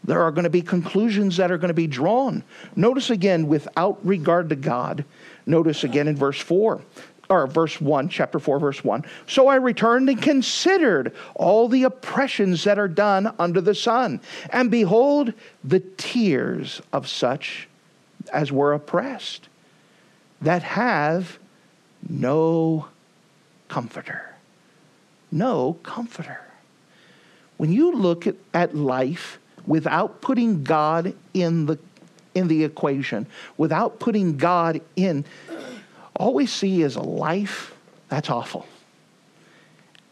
there 0.04 0.22
are 0.22 0.32
going 0.32 0.44
to 0.44 0.50
be 0.50 0.62
conclusions 0.62 1.38
that 1.38 1.52
are 1.52 1.58
going 1.58 1.70
to 1.70 1.74
be 1.74 1.88
drawn. 1.88 2.44
Notice 2.76 3.10
again, 3.10 3.48
without 3.48 4.04
regard 4.06 4.50
to 4.50 4.56
God, 4.56 5.06
notice 5.46 5.84
again 5.84 6.08
in 6.08 6.16
verse 6.16 6.40
4 6.40 6.82
or 7.30 7.48
verse 7.48 7.80
1, 7.80 8.10
chapter 8.10 8.40
4, 8.40 8.60
verse 8.60 8.84
1. 8.84 9.06
So 9.28 9.48
I 9.48 9.56
returned 9.56 10.10
and 10.10 10.22
considered 10.22 11.14
all 11.36 11.70
the 11.70 11.84
oppressions 11.84 12.64
that 12.66 12.78
are 12.78 12.90
done 12.90 13.34
under 13.40 13.62
the 13.62 13.76
sun. 13.76 14.20
And 14.50 14.70
behold, 14.70 15.34
the 15.64 15.80
tears 15.80 16.82
of 16.92 17.08
such 17.08 17.70
as 18.34 18.52
were 18.52 18.74
oppressed, 18.74 19.48
that 20.42 20.64
have 20.64 21.38
no 22.08 22.88
comforter. 23.68 24.36
No 25.32 25.78
comforter. 25.84 26.42
When 27.58 27.72
you 27.72 27.94
look 27.94 28.28
at, 28.28 28.36
at 28.54 28.76
life 28.76 29.40
without 29.66 30.22
putting 30.22 30.64
God 30.64 31.14
in 31.34 31.68
the, 31.68 31.80
in 32.34 32.48
the 32.48 32.64
equation, 32.64 33.28
without 33.58 34.00
putting 34.00 34.38
God 34.38 34.82
in, 34.96 35.24
all 36.16 36.34
we 36.34 36.46
see 36.46 36.82
is 36.82 36.96
a 36.96 37.02
life 37.02 37.74
that's 38.10 38.30
awful 38.30 38.66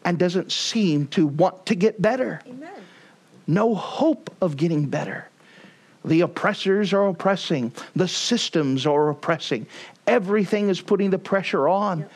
and 0.04 0.18
doesn't 0.18 0.50
seem 0.52 1.06
to 1.08 1.26
want 1.26 1.66
to 1.66 1.74
get 1.74 2.00
better. 2.00 2.40
Amen. 2.46 2.70
No 3.46 3.74
hope 3.74 4.34
of 4.40 4.56
getting 4.56 4.86
better. 4.86 5.26
The 6.04 6.22
oppressors 6.22 6.92
are 6.92 7.06
oppressing. 7.08 7.72
The 7.94 8.08
systems 8.08 8.86
are 8.86 9.10
oppressing. 9.10 9.66
Everything 10.10 10.68
is 10.68 10.80
putting 10.80 11.10
the 11.10 11.18
pressure 11.18 11.68
on. 11.68 12.00
Yep. 12.00 12.12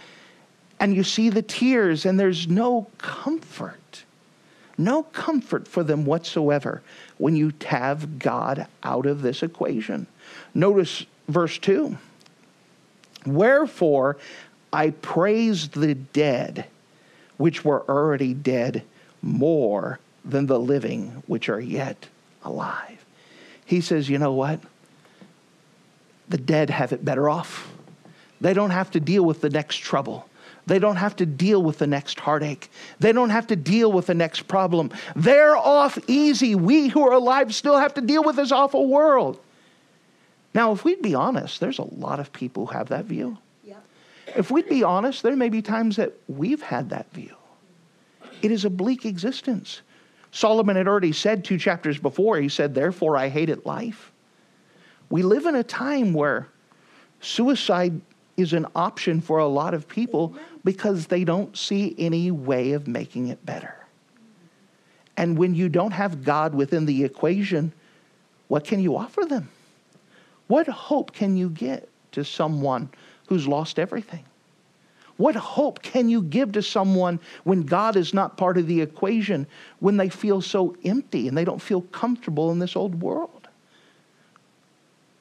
And 0.81 0.95
you 0.97 1.05
see 1.05 1.31
the 1.31 1.43
tears, 1.43 2.05
and 2.05 2.19
there's 2.19 2.49
no 2.49 2.89
comfort. 2.99 4.05
No 4.77 5.05
comfort 5.05 5.69
for 5.69 5.85
them 5.85 6.05
whatsoever 6.05 6.83
when 7.19 7.37
you 7.37 7.53
have 7.67 8.19
God 8.19 8.67
out 8.83 9.07
of 9.07 9.23
this 9.23 9.43
equation. 9.43 10.07
Notice 10.53 11.07
verse 11.29 11.59
2 11.59 11.97
Wherefore 13.25 14.17
I 14.73 14.91
praise 14.91 15.69
the 15.69 15.95
dead, 15.95 16.67
which 17.37 17.65
were 17.65 17.89
already 17.89 18.35
dead, 18.35 18.83
more 19.23 20.01
than 20.25 20.47
the 20.47 20.59
living, 20.59 21.23
which 21.27 21.49
are 21.49 21.61
yet 21.61 22.09
alive. 22.43 23.05
He 23.65 23.81
says, 23.81 24.09
you 24.09 24.19
know 24.19 24.33
what? 24.33 24.61
The 26.29 26.39
dead 26.39 26.71
have 26.71 26.93
it 26.93 27.05
better 27.05 27.29
off. 27.29 27.71
They 28.45 28.53
don't 28.53 28.73
have 28.73 28.91
to 28.91 29.01
deal 29.01 29.25
with 29.25 29.41
the 29.41 29.49
next 29.49 29.79
trouble. 29.79 30.29
They 30.67 30.79
don't 30.79 30.97
have 30.97 31.17
to 31.17 31.25
deal 31.25 31.63
with 31.63 31.79
the 31.79 31.87
next 31.87 32.21
heartache. 32.21 32.71
They 32.99 33.11
don't 33.11 33.31
have 33.31 33.47
to 33.47 33.57
deal 33.57 33.91
with 33.91 34.05
the 34.05 34.15
next 34.15 34.43
problem. 34.49 34.91
They're 35.17 35.57
off 35.57 35.99
easy. 36.09 36.55
We 36.55 36.89
who 36.89 37.09
are 37.09 37.15
alive 37.15 37.55
still 37.55 37.79
have 37.79 37.95
to 37.95 38.03
deal 38.03 38.23
with 38.23 38.37
this 38.37 38.53
awful 38.53 38.87
world. 38.87 39.41
Now, 40.55 40.73
if 40.73 40.85
we'd 40.85 41.01
be 41.01 41.15
honest, 41.15 41.59
there's 41.59 41.79
a 41.79 41.95
lot 41.95 42.21
of 42.21 42.35
people 42.35 42.67
who 42.67 42.75
have 42.75 42.91
that 42.91 43.07
view. 43.07 43.39
Yeah. 43.65 43.79
If 44.37 44.51
we'd 44.51 44.69
be 44.69 44.85
honest, 44.85 45.23
there 45.23 45.37
may 45.37 45.49
be 45.49 45.63
times 45.63 45.97
that 45.97 46.13
we've 46.29 46.61
had 46.61 46.91
that 46.91 47.11
view. 47.15 47.35
It 48.43 48.51
is 48.51 48.67
a 48.67 48.71
bleak 48.71 49.07
existence. 49.07 49.81
Solomon 50.33 50.77
had 50.77 50.87
already 50.87 51.13
said 51.13 51.47
two 51.47 51.57
chapters 51.57 51.99
before, 51.99 52.37
he 52.37 52.51
said, 52.51 52.75
Therefore 52.75 53.17
I 53.17 53.31
hated 53.31 53.65
life. 53.65 54.13
We 55.09 55.23
live 55.23 55.47
in 55.47 55.55
a 55.55 55.65
time 55.65 56.13
where 56.13 56.49
suicide 57.23 58.03
is 58.37 58.53
an 58.53 58.67
option 58.75 59.21
for 59.21 59.39
a 59.39 59.47
lot 59.47 59.75
of 59.75 59.89
people 59.89 60.35
because 60.65 61.07
they 61.07 61.25
don't 61.25 61.57
see 61.57 61.95
any 61.99 62.31
way 62.31 62.73
of 62.73 62.89
making 62.89 63.29
it 63.29 63.45
better. 63.45 63.75
And 65.17 65.39
when 65.39 65.55
you 65.55 65.69
don't 65.69 65.93
have 65.93 66.25
God 66.25 66.55
within 66.55 66.87
the 66.87 67.05
equation, 67.05 67.73
what 68.49 68.65
can 68.65 68.81
you 68.81 68.97
offer 68.97 69.25
them? 69.25 69.49
What 70.49 70.67
hope 70.67 71.13
can 71.13 71.37
you 71.37 71.49
get 71.49 71.89
to 72.13 72.25
someone 72.25 72.91
who's 73.29 73.47
lost 73.47 73.79
everything? 73.79 74.25
What 75.17 75.37
hope 75.37 75.81
can 75.83 76.09
you 76.09 76.23
give 76.23 76.53
to 76.53 76.63
someone 76.63 77.21
when 77.45 77.63
God 77.63 77.97
is 77.97 78.13
not 78.13 78.37
part 78.37 78.59
of 78.59 78.67
the 78.67 78.81
equation, 78.81 79.47
when 79.79 79.97
they 79.97 80.09
feel 80.09 80.41
so 80.41 80.77
empty 80.85 81.29
and 81.29 81.39
they 81.39 81.45
don't 81.45 81.63
feel 81.63 81.83
comfortable 81.83 82.51
in 82.51 82.59
this 82.59 82.75
old 82.75 83.01
world? 83.01 83.44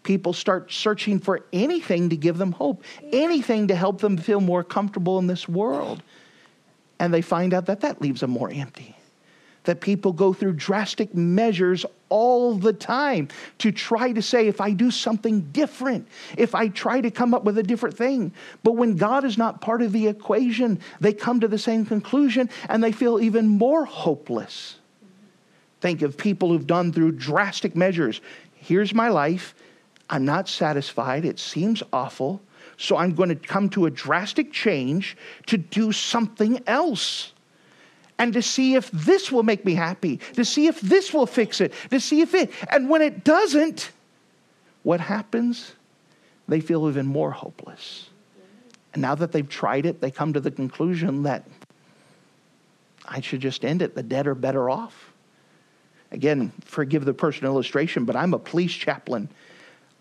People 0.03 0.33
start 0.33 0.71
searching 0.71 1.19
for 1.19 1.45
anything 1.51 2.09
to 2.09 2.17
give 2.17 2.37
them 2.37 2.51
hope, 2.51 2.83
anything 3.11 3.69
to 3.69 3.75
help 3.75 4.01
them 4.01 4.17
feel 4.17 4.41
more 4.41 4.63
comfortable 4.63 5.17
in 5.19 5.27
this 5.27 5.47
world. 5.47 6.03
And 6.99 7.13
they 7.13 7.21
find 7.21 7.53
out 7.53 7.65
that 7.67 7.81
that 7.81 8.01
leaves 8.01 8.21
them 8.21 8.31
more 8.31 8.51
empty 8.51 8.95
that 9.63 9.81
people 9.81 10.11
go 10.11 10.33
through 10.33 10.53
drastic 10.53 11.13
measures 11.15 11.85
all 12.09 12.55
the 12.55 12.73
time 12.73 13.27
to 13.59 13.71
try 13.71 14.11
to 14.11 14.21
say, 14.21 14.47
if 14.47 14.61
I 14.61 14.71
do 14.71 14.91
something 14.91 15.41
different, 15.51 16.07
if 16.37 16.53
I 16.53 16.67
try 16.67 17.01
to 17.01 17.09
come 17.09 17.33
up 17.33 17.43
with 17.43 17.57
a 17.57 17.63
different 17.63 17.97
thing. 17.97 18.33
But 18.63 18.73
when 18.73 18.95
God 18.97 19.23
is 19.23 19.37
not 19.37 19.61
part 19.61 19.81
of 19.81 19.91
the 19.91 20.07
equation, 20.07 20.79
they 20.99 21.13
come 21.13 21.39
to 21.39 21.47
the 21.47 21.57
same 21.57 21.85
conclusion 21.85 22.49
and 22.69 22.83
they 22.83 22.91
feel 22.91 23.19
even 23.19 23.47
more 23.47 23.85
hopeless. 23.85 24.77
Think 25.81 26.01
of 26.01 26.17
people 26.17 26.49
who've 26.49 26.67
done 26.67 26.93
through 26.93 27.13
drastic 27.13 27.75
measures. 27.75 28.21
Here's 28.53 28.93
my 28.93 29.09
life. 29.09 29.55
I'm 30.09 30.25
not 30.25 30.47
satisfied. 30.47 31.25
It 31.25 31.39
seems 31.39 31.81
awful. 31.91 32.41
So 32.77 32.97
I'm 32.97 33.13
going 33.13 33.29
to 33.29 33.35
come 33.35 33.69
to 33.69 33.85
a 33.85 33.91
drastic 33.91 34.51
change 34.51 35.15
to 35.47 35.57
do 35.57 35.91
something 35.91 36.61
else 36.67 37.33
and 38.19 38.33
to 38.33 38.41
see 38.41 38.75
if 38.75 38.89
this 38.91 39.31
will 39.31 39.43
make 39.43 39.65
me 39.65 39.73
happy, 39.73 40.17
to 40.33 40.45
see 40.45 40.67
if 40.67 40.79
this 40.81 41.13
will 41.13 41.25
fix 41.25 41.61
it, 41.61 41.73
to 41.89 41.99
see 41.99 42.21
if 42.21 42.33
it. 42.33 42.51
And 42.69 42.89
when 42.89 43.01
it 43.01 43.23
doesn't, 43.23 43.91
what 44.83 44.99
happens? 44.99 45.73
They 46.47 46.59
feel 46.59 46.87
even 46.89 47.05
more 47.05 47.31
hopeless. 47.31 48.09
And 48.93 49.01
now 49.01 49.15
that 49.15 49.31
they've 49.31 49.47
tried 49.47 49.85
it, 49.85 50.01
they 50.01 50.11
come 50.11 50.33
to 50.33 50.39
the 50.39 50.51
conclusion 50.51 51.23
that 51.23 51.47
I 53.05 53.21
should 53.21 53.41
just 53.41 53.65
end 53.65 53.81
it. 53.81 53.95
The 53.95 54.03
dead 54.03 54.27
are 54.27 54.35
better 54.35 54.69
off. 54.69 55.11
Again, 56.11 56.51
forgive 56.63 57.05
the 57.05 57.13
personal 57.13 57.53
illustration, 57.53 58.05
but 58.05 58.15
I'm 58.15 58.33
a 58.33 58.39
police 58.39 58.73
chaplain. 58.73 59.29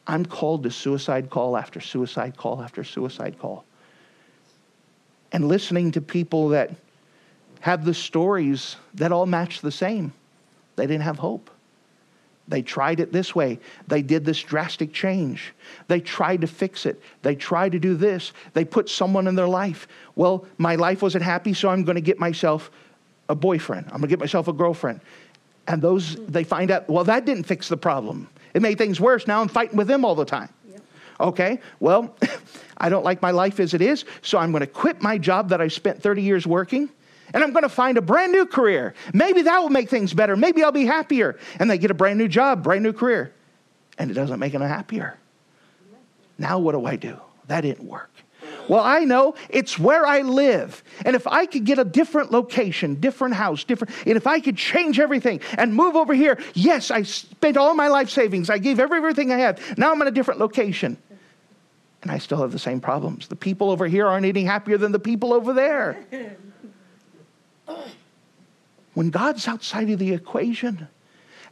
I'm 0.06 0.26
called 0.26 0.64
to 0.64 0.71
suicide 0.71 1.30
call 1.30 1.56
after 1.56 1.80
suicide 1.80 2.37
call 2.37 2.62
after 2.62 2.85
suicide 2.85 3.38
call. 3.38 3.64
And 5.30 5.49
listening 5.49 5.92
to 5.92 6.00
people 6.00 6.49
that 6.50 6.71
have 7.61 7.85
the 7.85 7.94
stories 7.94 8.76
that 8.94 9.12
all 9.12 9.26
match 9.26 9.61
the 9.61 9.71
same. 9.71 10.12
They 10.76 10.87
didn't 10.87 11.04
have 11.04 11.18
hope. 11.18 11.49
They 12.49 12.61
tried 12.61 12.99
it 12.99 13.12
this 13.12 13.35
way. 13.35 13.61
They 13.87 14.02
did 14.02 14.25
this 14.25 14.42
drastic 14.42 14.92
change. 14.92 15.54
They 15.87 16.00
tried 16.00 16.40
to 16.40 16.49
fix 16.49 16.87
it. 16.87 17.00
They 17.23 17.37
tried 17.37 17.73
to 17.73 17.78
do 17.78 17.94
this. 17.94 18.32
They 18.52 18.64
put 18.64 18.88
someone 18.88 19.28
in 19.28 19.37
their 19.37 19.49
life. 19.49 19.87
Well, 20.16 20.44
my 20.59 20.75
life 20.75 21.02
wasn't 21.02 21.23
happy, 21.23 21.54
so 21.54 21.68
I'm 21.68 21.85
going 21.85 21.94
to 21.94 22.02
get 22.02 22.18
myself 22.18 22.71
a 23.28 23.35
boyfriend. 23.37 23.87
I'm 23.87 23.92
going 23.92 24.02
to 24.02 24.09
get 24.09 24.18
myself 24.18 24.49
a 24.49 24.52
girlfriend. 24.52 25.00
And 25.68 25.80
those, 25.80 26.16
they 26.26 26.42
find 26.42 26.73
out, 26.73 26.88
well, 26.88 27.04
that 27.04 27.25
didn't 27.25 27.44
fix 27.44 27.68
the 27.68 27.76
problem. 27.76 28.28
It 28.54 28.62
made 28.62 28.78
things 28.78 29.00
worse. 29.00 29.26
Now 29.26 29.40
I'm 29.40 29.49
fighting 29.49 29.76
with 29.76 29.88
them 29.88 30.04
all 30.04 30.14
the 30.14 30.25
time. 30.25 30.49
Okay, 31.21 31.61
well, 31.78 32.16
I 32.78 32.88
don't 32.88 33.04
like 33.04 33.23
my 33.23 33.30
life 33.30 33.61
as 33.61 33.75
it 33.75 33.80
is, 33.80 34.04
so 34.23 34.38
I'm 34.38 34.50
going 34.50 34.62
to 34.62 34.66
quit 34.66 35.00
my 35.02 35.18
job 35.18 35.50
that 35.50 35.61
I 35.61 35.68
spent 35.68 36.02
30 36.02 36.23
years 36.23 36.47
working 36.47 36.88
and 37.35 37.42
I'm 37.42 37.52
going 37.52 37.62
to 37.62 37.68
find 37.68 37.97
a 37.99 38.02
brand 38.02 38.32
new 38.32 38.47
career. 38.47 38.94
Maybe 39.12 39.42
that 39.42 39.59
will 39.59 39.71
make 39.71 39.88
things 39.88 40.12
better. 40.12 40.37
Maybe 40.37 40.62
I'll 40.62 40.73
be 40.73 40.85
happier. 40.85 41.38
And 41.59 41.71
they 41.71 41.78
get 41.78 41.90
a 41.90 41.94
brand 41.94 42.18
new 42.18 42.28
job, 42.28 42.62
brand 42.62 42.82
new 42.82 42.92
career, 42.92 43.32
and 43.99 44.11
it 44.11 44.14
doesn't 44.14 44.38
make 44.38 44.52
them 44.52 44.62
happier. 44.62 45.18
Now, 46.38 46.59
what 46.59 46.73
do 46.73 46.85
I 46.85 46.97
do? 46.97 47.18
That 47.47 47.62
didn't 47.62 47.87
work. 47.87 48.11
Well, 48.69 48.83
I 48.83 49.00
know 49.00 49.35
it's 49.49 49.78
where 49.78 50.07
I 50.07 50.21
live. 50.21 50.83
And 51.04 51.16
if 51.16 51.26
I 51.26 51.47
could 51.47 51.64
get 51.64 51.78
a 51.78 51.85
different 51.85 52.31
location, 52.31 52.97
different 52.97 53.35
house, 53.35 53.64
different, 53.64 53.95
and 54.07 54.16
if 54.16 54.26
I 54.26 54.40
could 54.40 54.57
change 54.57 55.00
everything 55.00 55.40
and 55.59 55.75
move 55.75 55.97
over 55.97 56.14
here, 56.14 56.38
yes, 56.54 56.90
I 56.90 57.02
spent 57.02 57.57
all 57.57 57.75
my 57.75 57.88
life 57.88 58.11
savings. 58.11 58.50
I 58.50 58.59
gave 58.59 58.78
everything 58.78 59.33
I 59.33 59.38
had. 59.38 59.61
Now 59.76 59.92
I'm 59.92 60.00
in 60.02 60.09
a 60.09 60.12
different 60.12 60.40
location. 60.40 60.97
And 62.02 62.11
I 62.11 62.19
still 62.19 62.38
have 62.38 62.52
the 62.52 62.59
same 62.59 62.81
problems. 62.81 63.28
The 63.28 63.37
people 63.37 63.71
over 63.71 63.87
here 63.87 64.07
aren't 64.07 64.26
any 64.26 64.45
happier 64.45 64.76
than 64.76 64.92
the 64.92 64.99
people 64.99 65.33
over 65.33 65.52
there. 65.52 66.04
When 68.95 69.09
God's 69.11 69.49
outside 69.49 69.88
of 69.88 69.99
the 69.99 70.12
equation 70.12 70.88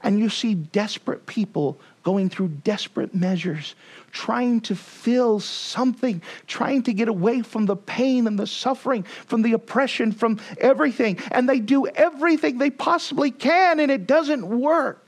and 0.03 0.19
you 0.19 0.29
see 0.29 0.55
desperate 0.55 1.27
people 1.27 1.79
going 2.03 2.29
through 2.31 2.49
desperate 2.49 3.15
measures, 3.15 3.75
trying 4.11 4.61
to 4.63 4.75
feel 4.75 5.39
something, 5.41 6.23
trying 6.47 6.83
to 6.83 6.93
get 6.93 7.09
away 7.09 7.43
from 7.43 7.67
the 7.67 7.77
pain 7.77 8.27
and 8.27 8.39
the 8.39 8.47
suffering, 8.47 9.03
from 9.03 9.43
the 9.43 9.53
oppression, 9.53 10.13
from 10.13 10.41
everything, 10.59 11.19
and 11.31 11.49
they 11.49 11.61
do 11.61 11.87
everything 11.87 12.59
they 12.59 12.71
possibly 12.71 13.31
can 13.31 13.81
and 13.81 13.91
it 13.91 14.07
doesn't 14.07 14.47
work. 14.47 15.07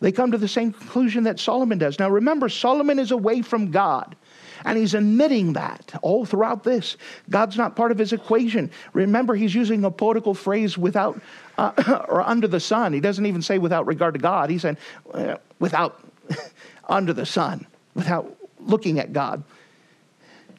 They 0.00 0.12
come 0.12 0.32
to 0.32 0.38
the 0.38 0.48
same 0.48 0.72
conclusion 0.72 1.24
that 1.24 1.38
Solomon 1.38 1.78
does. 1.78 1.98
Now 1.98 2.08
remember, 2.10 2.48
Solomon 2.48 2.98
is 2.98 3.10
away 3.10 3.42
from 3.42 3.70
God. 3.70 4.16
And 4.64 4.78
he's 4.78 4.94
admitting 4.94 5.54
that 5.54 5.98
all 6.02 6.24
throughout 6.24 6.64
this. 6.64 6.96
God's 7.28 7.56
not 7.56 7.76
part 7.76 7.92
of 7.92 7.98
his 7.98 8.12
equation. 8.12 8.70
Remember, 8.92 9.34
he's 9.34 9.54
using 9.54 9.84
a 9.84 9.90
poetical 9.90 10.34
phrase 10.34 10.76
without 10.76 11.20
uh, 11.58 12.04
or 12.08 12.22
under 12.22 12.48
the 12.48 12.60
sun. 12.60 12.92
He 12.92 13.00
doesn't 13.00 13.26
even 13.26 13.42
say 13.42 13.58
without 13.58 13.86
regard 13.86 14.14
to 14.14 14.20
God. 14.20 14.50
He's 14.50 14.62
saying 14.62 14.78
uh, 15.12 15.36
without 15.58 16.00
under 16.88 17.12
the 17.12 17.26
sun, 17.26 17.66
without 17.94 18.36
looking 18.60 18.98
at 18.98 19.12
God. 19.12 19.42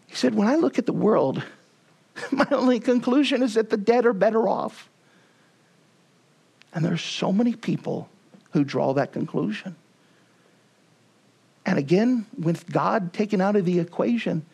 He 0.08 0.16
said, 0.16 0.36
When 0.36 0.48
I 0.48 0.56
look 0.56 0.78
at 0.78 0.86
the 0.86 0.94
world, 0.94 1.44
my 2.32 2.48
only 2.52 2.80
conclusion 2.80 3.44
is 3.44 3.54
that 3.54 3.70
the 3.70 3.78
dead 3.78 4.06
are 4.06 4.14
better 4.14 4.48
off. 4.48 4.90
And 6.74 6.86
there's 6.86 7.02
so 7.02 7.32
many 7.32 7.56
people 7.56 8.10
who 8.52 8.64
draw 8.64 8.94
that 8.94 9.12
conclusion. 9.12 9.76
And 11.66 11.78
again, 11.78 12.26
with 12.38 12.70
God 12.72 13.14
taken 13.14 13.42
out 13.42 13.56
of 13.56 13.66
the 13.66 13.80
equation, 13.80 14.46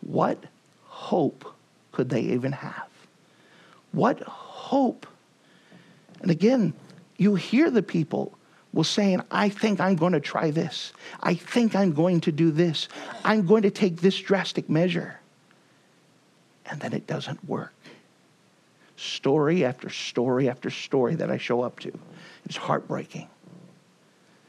what 0.00 0.44
hope 0.84 1.54
could 1.92 2.10
they 2.10 2.22
even 2.22 2.52
have? 2.52 2.88
What 3.92 4.20
hope? 4.20 5.06
And 6.20 6.30
again, 6.30 6.74
you 7.16 7.34
hear 7.36 7.70
the 7.70 7.82
people 7.82 8.36
will 8.72 8.84
saying, 8.84 9.22
I 9.30 9.48
think 9.48 9.80
I'm 9.80 9.96
going 9.96 10.12
to 10.12 10.20
try 10.20 10.50
this. 10.50 10.92
I 11.22 11.34
think 11.34 11.74
I'm 11.74 11.92
going 11.92 12.20
to 12.22 12.32
do 12.32 12.50
this. 12.50 12.88
I'm 13.24 13.46
going 13.46 13.62
to 13.62 13.70
take 13.70 14.00
this 14.00 14.18
drastic 14.18 14.68
measure. 14.68 15.18
And 16.66 16.80
then 16.80 16.92
it 16.92 17.06
doesn't 17.06 17.48
work. 17.48 17.72
Story 18.96 19.64
after 19.64 19.88
story 19.88 20.48
after 20.48 20.70
story 20.70 21.14
that 21.14 21.30
I 21.30 21.38
show 21.38 21.62
up 21.62 21.80
to. 21.80 21.98
It's 22.44 22.56
heartbreaking. 22.56 23.28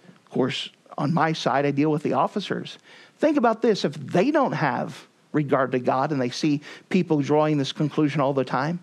Of 0.07 0.29
course, 0.31 0.69
on 0.99 1.13
my 1.13 1.31
side, 1.31 1.65
I 1.65 1.71
deal 1.71 1.89
with 1.89 2.03
the 2.03 2.13
officers. 2.13 2.77
Think 3.17 3.37
about 3.37 3.61
this 3.61 3.85
if 3.85 3.93
they 3.93 4.31
don't 4.31 4.51
have 4.51 5.07
regard 5.31 5.71
to 5.71 5.79
God 5.79 6.11
and 6.11 6.21
they 6.21 6.29
see 6.29 6.61
people 6.89 7.21
drawing 7.21 7.57
this 7.57 7.71
conclusion 7.71 8.19
all 8.19 8.33
the 8.33 8.43
time, 8.43 8.79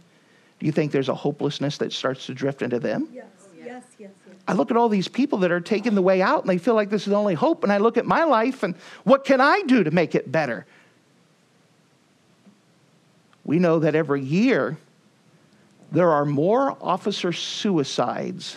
do 0.59 0.65
you 0.65 0.73
think 0.73 0.93
there's 0.93 1.11
a 1.11 1.15
hopelessness 1.15 1.77
that 1.79 1.93
starts 1.93 2.27
to 2.27 2.35
drift 2.35 2.63
into 2.63 2.79
them? 2.79 3.09
Yes, 3.13 3.27
yes, 3.55 3.85
yes. 3.99 4.11
yes. 4.27 4.37
I 4.49 4.55
look 4.55 4.71
at 4.71 4.79
all 4.79 4.89
these 4.89 5.09
people 5.09 5.39
that 5.41 5.53
are 5.53 5.61
taking 5.61 5.95
the 5.95 6.03
way 6.03 6.23
out 6.23 6.41
and 6.41 6.49
they 6.49 6.57
feel 6.57 6.75
like 6.75 6.89
this 6.89 7.03
is 7.03 7.11
the 7.11 7.17
only 7.17 7.35
hope. 7.35 7.63
And 7.63 7.71
I 7.71 7.77
look 7.77 7.99
at 7.99 8.07
my 8.07 8.25
life 8.25 8.63
and 8.63 8.75
what 9.05 9.27
can 9.27 9.43
I 9.43 9.63
do 9.67 9.85
to 9.85 9.91
make 9.91 10.15
it 10.15 10.33
better? 10.33 10.65
We 13.45 13.59
know 13.59 13.81
that 13.81 13.95
every 13.95 14.23
year 14.23 14.79
there 15.93 16.11
are 16.11 16.25
more 16.25 16.79
officer 16.81 17.33
suicides 17.33 18.57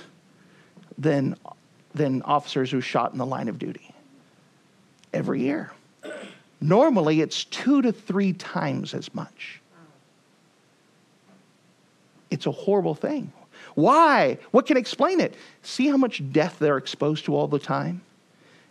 than 0.98 1.36
than 1.94 2.22
officers 2.24 2.72
who 2.72 2.82
shot 2.82 3.12
in 3.12 3.18
the 3.18 3.26
line 3.26 3.48
of 3.48 3.60
duty 3.60 3.94
every 5.14 5.42
year. 5.42 5.72
Normally, 6.62 7.22
it's 7.22 7.46
two 7.46 7.82
to 7.82 7.92
three 7.92 8.34
times 8.34 8.94
as 8.94 9.14
much. 9.14 9.62
It's 12.30 12.46
a 12.46 12.52
horrible 12.52 12.96
thing. 12.96 13.32
Why? 13.76 14.38
What 14.52 14.66
can 14.66 14.78
explain 14.78 15.20
it? 15.20 15.36
See 15.64 15.88
how 15.88 15.98
much 15.98 16.22
death 16.32 16.58
they're 16.60 16.78
exposed 16.78 17.26
to 17.26 17.36
all 17.36 17.48
the 17.48 17.60
time? 17.60 18.02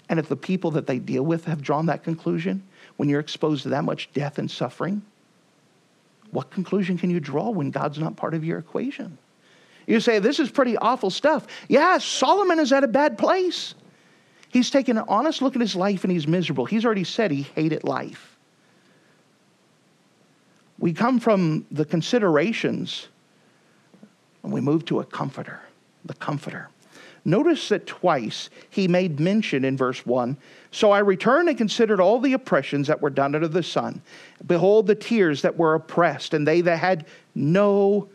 And 0.08 0.18
if 0.18 0.28
the 0.28 0.36
people 0.36 0.70
that 0.72 0.86
they 0.86 0.98
deal 0.98 1.22
with 1.22 1.44
have 1.46 1.62
drawn 1.62 1.86
that 1.86 2.02
conclusion, 2.02 2.62
when 2.96 3.08
you're 3.08 3.20
exposed 3.20 3.62
to 3.64 3.70
that 3.70 3.84
much 3.84 4.10
death 4.12 4.38
and 4.38 4.50
suffering, 4.50 5.02
what 6.30 6.50
conclusion 6.50 6.98
can 6.98 7.10
you 7.10 7.20
draw 7.20 7.50
when 7.50 7.70
God's 7.70 7.98
not 7.98 8.16
part 8.16 8.34
of 8.34 8.44
your 8.44 8.58
equation? 8.58 9.18
You 9.88 10.00
say, 10.00 10.18
this 10.18 10.38
is 10.38 10.50
pretty 10.50 10.76
awful 10.76 11.08
stuff. 11.08 11.46
Yeah, 11.66 11.96
Solomon 11.96 12.60
is 12.60 12.72
at 12.74 12.84
a 12.84 12.88
bad 12.88 13.16
place. 13.16 13.74
He's 14.50 14.70
taken 14.70 14.98
an 14.98 15.04
honest 15.08 15.40
look 15.40 15.56
at 15.56 15.62
his 15.62 15.74
life 15.74 16.04
and 16.04 16.12
he's 16.12 16.28
miserable. 16.28 16.66
He's 16.66 16.84
already 16.84 17.04
said 17.04 17.30
he 17.30 17.42
hated 17.42 17.84
life. 17.84 18.36
We 20.78 20.92
come 20.92 21.18
from 21.18 21.64
the 21.70 21.86
considerations 21.86 23.08
and 24.42 24.52
we 24.52 24.60
move 24.60 24.84
to 24.86 25.00
a 25.00 25.04
comforter, 25.04 25.60
the 26.04 26.14
comforter. 26.14 26.68
Notice 27.24 27.70
that 27.70 27.86
twice 27.86 28.50
he 28.68 28.88
made 28.88 29.18
mention 29.18 29.64
in 29.64 29.76
verse 29.76 30.04
1 30.04 30.36
So 30.70 30.90
I 30.90 30.98
returned 30.98 31.48
and 31.48 31.56
considered 31.56 31.98
all 31.98 32.20
the 32.20 32.34
oppressions 32.34 32.88
that 32.88 33.00
were 33.00 33.10
done 33.10 33.34
under 33.34 33.48
the 33.48 33.62
sun. 33.62 34.02
Behold, 34.46 34.86
the 34.86 34.94
tears 34.94 35.40
that 35.42 35.56
were 35.56 35.74
oppressed, 35.74 36.34
and 36.34 36.46
they 36.46 36.60
that 36.60 36.78
had 36.78 37.06
no 37.34 38.08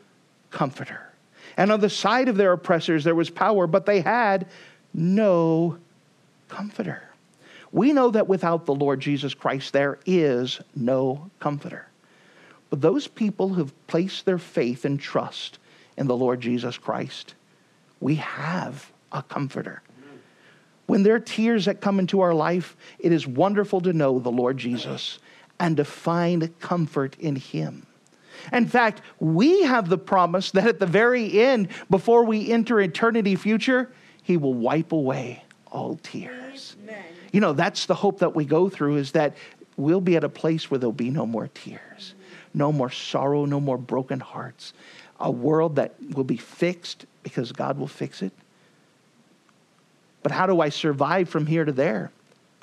comforter. 0.52 1.13
And 1.58 1.72
on 1.72 1.80
the 1.80 1.90
side 1.90 2.30
of 2.30 2.38
their 2.38 2.54
oppressors 2.54 3.04
there 3.04 3.16
was 3.16 3.30
power, 3.30 3.68
but 3.68 3.86
they 3.86 4.02
had 4.02 4.48
no 4.94 5.78
comforter. 6.50 7.04
We 7.72 7.92
know 7.92 8.12
that 8.12 8.28
without 8.28 8.66
the 8.66 8.76
Lord 8.76 9.00
Jesus 9.00 9.34
Christ, 9.34 9.74
there 9.74 9.98
is 10.06 10.60
no 10.76 11.32
comforter. 11.40 11.88
But 12.70 12.82
those 12.82 13.08
people 13.08 13.50
who've 13.50 13.88
placed 13.88 14.26
their 14.26 14.38
faith 14.38 14.86
and 14.86 15.00
trust 15.00 15.58
in 15.98 16.08
the 16.08 16.16
Lord 16.16 16.42
Jesus 16.42 16.78
Christ, 16.78 17.34
we 18.00 18.16
have 18.16 18.92
a 19.12 19.24
comforter. 19.24 19.82
When 20.86 21.04
there 21.04 21.16
are 21.16 21.20
tears 21.20 21.66
that 21.66 21.82
come 21.82 22.00
into 22.00 22.22
our 22.22 22.34
life, 22.34 22.76
it 23.00 23.12
is 23.12 23.26
wonderful 23.26 23.82
to 23.82 23.94
know 23.94 24.20
the 24.20 24.32
Lord 24.32 24.58
Jesus 24.58 25.20
and 25.60 25.78
to 25.78 25.86
find 25.86 26.58
comfort 26.60 27.16
in 27.20 27.36
Him. 27.36 27.86
In 28.52 28.68
fact, 28.68 29.02
we 29.20 29.64
have 29.64 29.90
the 29.90 29.98
promise 29.98 30.52
that 30.52 30.68
at 30.68 30.80
the 30.80 30.86
very 30.86 31.42
end, 31.42 31.70
before 31.90 32.26
we 32.26 32.52
enter 32.52 32.82
eternity 32.82 33.36
future, 33.36 33.92
He 34.22 34.38
will 34.38 34.54
wipe 34.54 34.92
away 34.92 35.44
all 35.72 36.00
tears. 36.04 36.76
Amen. 36.84 37.04
You 37.32 37.40
know, 37.40 37.54
that's 37.54 37.86
the 37.86 37.96
hope 37.96 38.20
that 38.20 38.36
we 38.36 38.46
go 38.46 38.70
through 38.70 38.98
is 38.98 39.12
that 39.14 39.36
we'll 39.76 40.02
be 40.02 40.16
at 40.16 40.24
a 40.24 40.30
place 40.30 40.70
where 40.70 40.78
there'll 40.78 40.94
be 40.94 41.10
no 41.10 41.26
more 41.26 41.50
tears, 41.54 42.14
no 42.54 42.72
more 42.72 42.92
sorrow, 42.92 43.46
no 43.46 43.60
more 43.60 43.78
broken 43.78 44.20
hearts. 44.20 44.74
A 45.20 45.32
world 45.32 45.78
that 45.78 45.96
will 46.14 46.24
be 46.24 46.38
fixed 46.38 47.06
because 47.24 47.52
God 47.52 47.78
will 47.78 47.88
fix 47.88 48.22
it. 48.22 48.34
But 50.22 50.32
how 50.32 50.46
do 50.46 50.62
I 50.62 50.70
survive 50.70 51.28
from 51.28 51.48
here 51.48 51.66
to 51.66 51.72
there? 51.72 52.12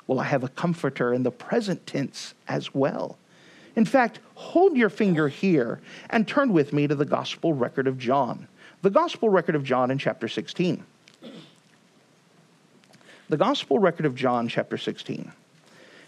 Well, 0.07 0.19
I 0.19 0.25
have 0.25 0.43
a 0.43 0.49
comforter 0.49 1.13
in 1.13 1.23
the 1.23 1.31
present 1.31 1.85
tense 1.85 2.33
as 2.47 2.73
well. 2.73 3.17
In 3.75 3.85
fact, 3.85 4.19
hold 4.35 4.75
your 4.75 4.89
finger 4.89 5.27
here 5.27 5.79
and 6.09 6.27
turn 6.27 6.51
with 6.51 6.73
me 6.73 6.87
to 6.87 6.95
the 6.95 7.05
Gospel 7.05 7.53
record 7.53 7.87
of 7.87 7.97
John. 7.97 8.47
The 8.81 8.89
Gospel 8.89 9.29
record 9.29 9.55
of 9.55 9.63
John 9.63 9.91
in 9.91 9.97
chapter 9.97 10.27
16. 10.27 10.83
The 13.29 13.37
Gospel 13.37 13.79
record 13.79 14.05
of 14.05 14.13
John, 14.13 14.49
chapter 14.49 14.77
16. 14.77 15.31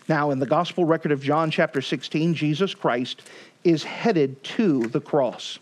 Now, 0.09 0.31
in 0.31 0.39
the 0.39 0.45
Gospel 0.45 0.83
record 0.83 1.13
of 1.13 1.23
John, 1.23 1.49
chapter 1.49 1.81
16, 1.81 2.33
Jesus 2.33 2.75
Christ 2.75 3.21
is 3.63 3.83
headed 3.83 4.43
to 4.43 4.87
the 4.87 4.99
cross. 4.99 5.57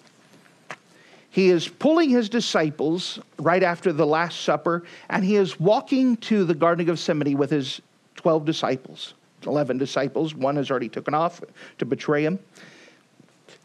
He 1.30 1.50
is 1.50 1.68
pulling 1.68 2.10
his 2.10 2.30
disciples 2.30 3.20
right 3.38 3.62
after 3.62 3.94
the 3.94 4.08
Last 4.08 4.42
Supper, 4.42 4.84
and 5.10 5.24
he 5.24 5.36
is 5.36 5.60
walking 5.60 6.18
to 6.18 6.46
the 6.46 6.56
Garden 6.56 6.82
of 6.90 6.96
Gethsemane 6.96 7.38
with 7.38 7.52
his 7.52 7.80
12 8.16 8.44
disciples. 8.44 9.14
11 9.46 9.78
disciples. 9.78 10.34
One 10.36 10.56
has 10.56 10.70
already 10.70 10.90
taken 10.90 11.14
off 11.14 11.42
to 11.78 11.86
betray 11.86 12.24
him. 12.24 12.40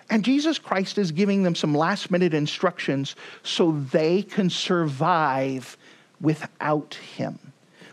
And 0.09 0.25
Jesus 0.25 0.59
Christ 0.59 0.99
is 0.99 1.11
giving 1.11 1.43
them 1.43 1.55
some 1.55 1.75
last 1.75 2.11
minute 2.11 2.33
instructions 2.33 3.17
so 3.43 3.73
they 3.73 4.23
can 4.23 4.51
survive 4.51 5.77
without 6.21 6.95
him. 6.95 7.39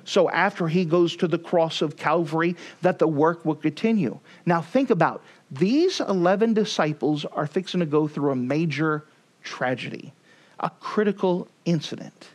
So 0.06 0.30
after 0.30 0.68
he 0.68 0.86
goes 0.86 1.16
to 1.18 1.28
the 1.28 1.40
cross 1.40 1.82
of 1.82 1.96
Calvary, 1.96 2.56
that 2.82 3.00
the 3.00 3.08
work 3.08 3.46
will 3.46 3.56
continue. 3.56 4.20
Now 4.46 4.62
think 4.62 4.90
about 4.90 5.24
these 5.50 6.00
11 6.02 6.54
disciples 6.54 7.26
are 7.26 7.48
fixing 7.48 7.80
to 7.80 7.86
go 7.86 8.08
through 8.08 8.32
a 8.32 8.36
major 8.36 9.06
tragedy, 9.44 10.14
a 10.60 10.70
critical 10.70 11.48
incident. 11.66 12.30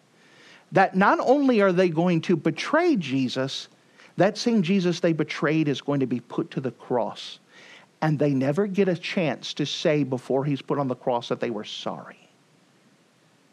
That 0.72 0.96
not 0.96 1.18
only 1.20 1.60
are 1.60 1.72
they 1.72 1.88
going 1.88 2.20
to 2.22 2.36
betray 2.36 2.96
Jesus, 2.96 3.68
that 4.18 4.36
same 4.36 4.62
Jesus 4.62 4.98
they 4.98 5.12
betrayed 5.12 5.68
is 5.68 5.80
going 5.80 6.00
to 6.00 6.06
be 6.06 6.18
put 6.18 6.50
to 6.52 6.60
the 6.60 6.72
cross. 6.72 7.38
And 8.02 8.18
they 8.18 8.30
never 8.30 8.66
get 8.66 8.88
a 8.88 8.96
chance 8.96 9.54
to 9.54 9.66
say 9.66 10.02
before 10.02 10.44
he's 10.44 10.60
put 10.60 10.78
on 10.78 10.88
the 10.88 10.94
cross 10.94 11.28
that 11.28 11.40
they 11.40 11.50
were 11.50 11.64
sorry. 11.64 12.18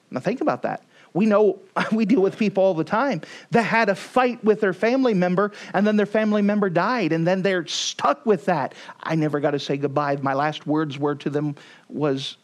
Now, 0.09 0.19
think 0.19 0.41
about 0.41 0.63
that. 0.63 0.83
We 1.13 1.27
know 1.27 1.59
we 1.91 2.05
deal 2.05 2.21
with 2.21 2.37
people 2.37 2.63
all 2.63 2.73
the 2.73 2.83
time 2.83 3.21
that 3.51 3.61
had 3.61 3.89
a 3.89 3.95
fight 3.95 4.43
with 4.43 4.59
their 4.59 4.73
family 4.73 5.13
member 5.13 5.51
and 5.73 5.85
then 5.85 5.97
their 5.97 6.05
family 6.07 6.41
member 6.41 6.69
died 6.69 7.11
and 7.11 7.27
then 7.27 7.43
they're 7.43 7.67
stuck 7.67 8.25
with 8.25 8.45
that. 8.45 8.73
I 9.03 9.15
never 9.15 9.39
got 9.39 9.51
to 9.51 9.59
say 9.59 9.77
goodbye. 9.77 10.17
My 10.17 10.33
last 10.33 10.65
words 10.65 10.97
were 10.97 11.15
to 11.15 11.29
them 11.29 11.55
was 11.89 12.37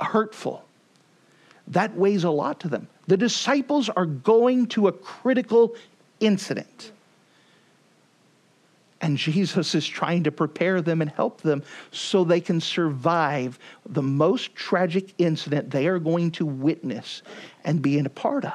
hurtful. 0.00 0.64
That 1.68 1.94
weighs 1.94 2.24
a 2.24 2.30
lot 2.30 2.58
to 2.60 2.68
them. 2.68 2.88
The 3.06 3.16
disciples 3.16 3.88
are 3.88 4.06
going 4.06 4.66
to 4.68 4.88
a 4.88 4.92
critical 4.92 5.76
incident. 6.18 6.90
And 9.02 9.16
Jesus 9.18 9.74
is 9.74 9.86
trying 9.86 10.22
to 10.22 10.30
prepare 10.32 10.80
them 10.80 11.02
and 11.02 11.10
help 11.10 11.40
them 11.40 11.64
so 11.90 12.22
they 12.22 12.40
can 12.40 12.60
survive 12.60 13.58
the 13.84 14.00
most 14.02 14.54
tragic 14.54 15.12
incident 15.18 15.70
they 15.70 15.88
are 15.88 15.98
going 15.98 16.30
to 16.32 16.46
witness 16.46 17.22
and 17.64 17.82
be 17.82 17.98
in 17.98 18.06
a 18.06 18.10
part 18.10 18.44
of. 18.44 18.52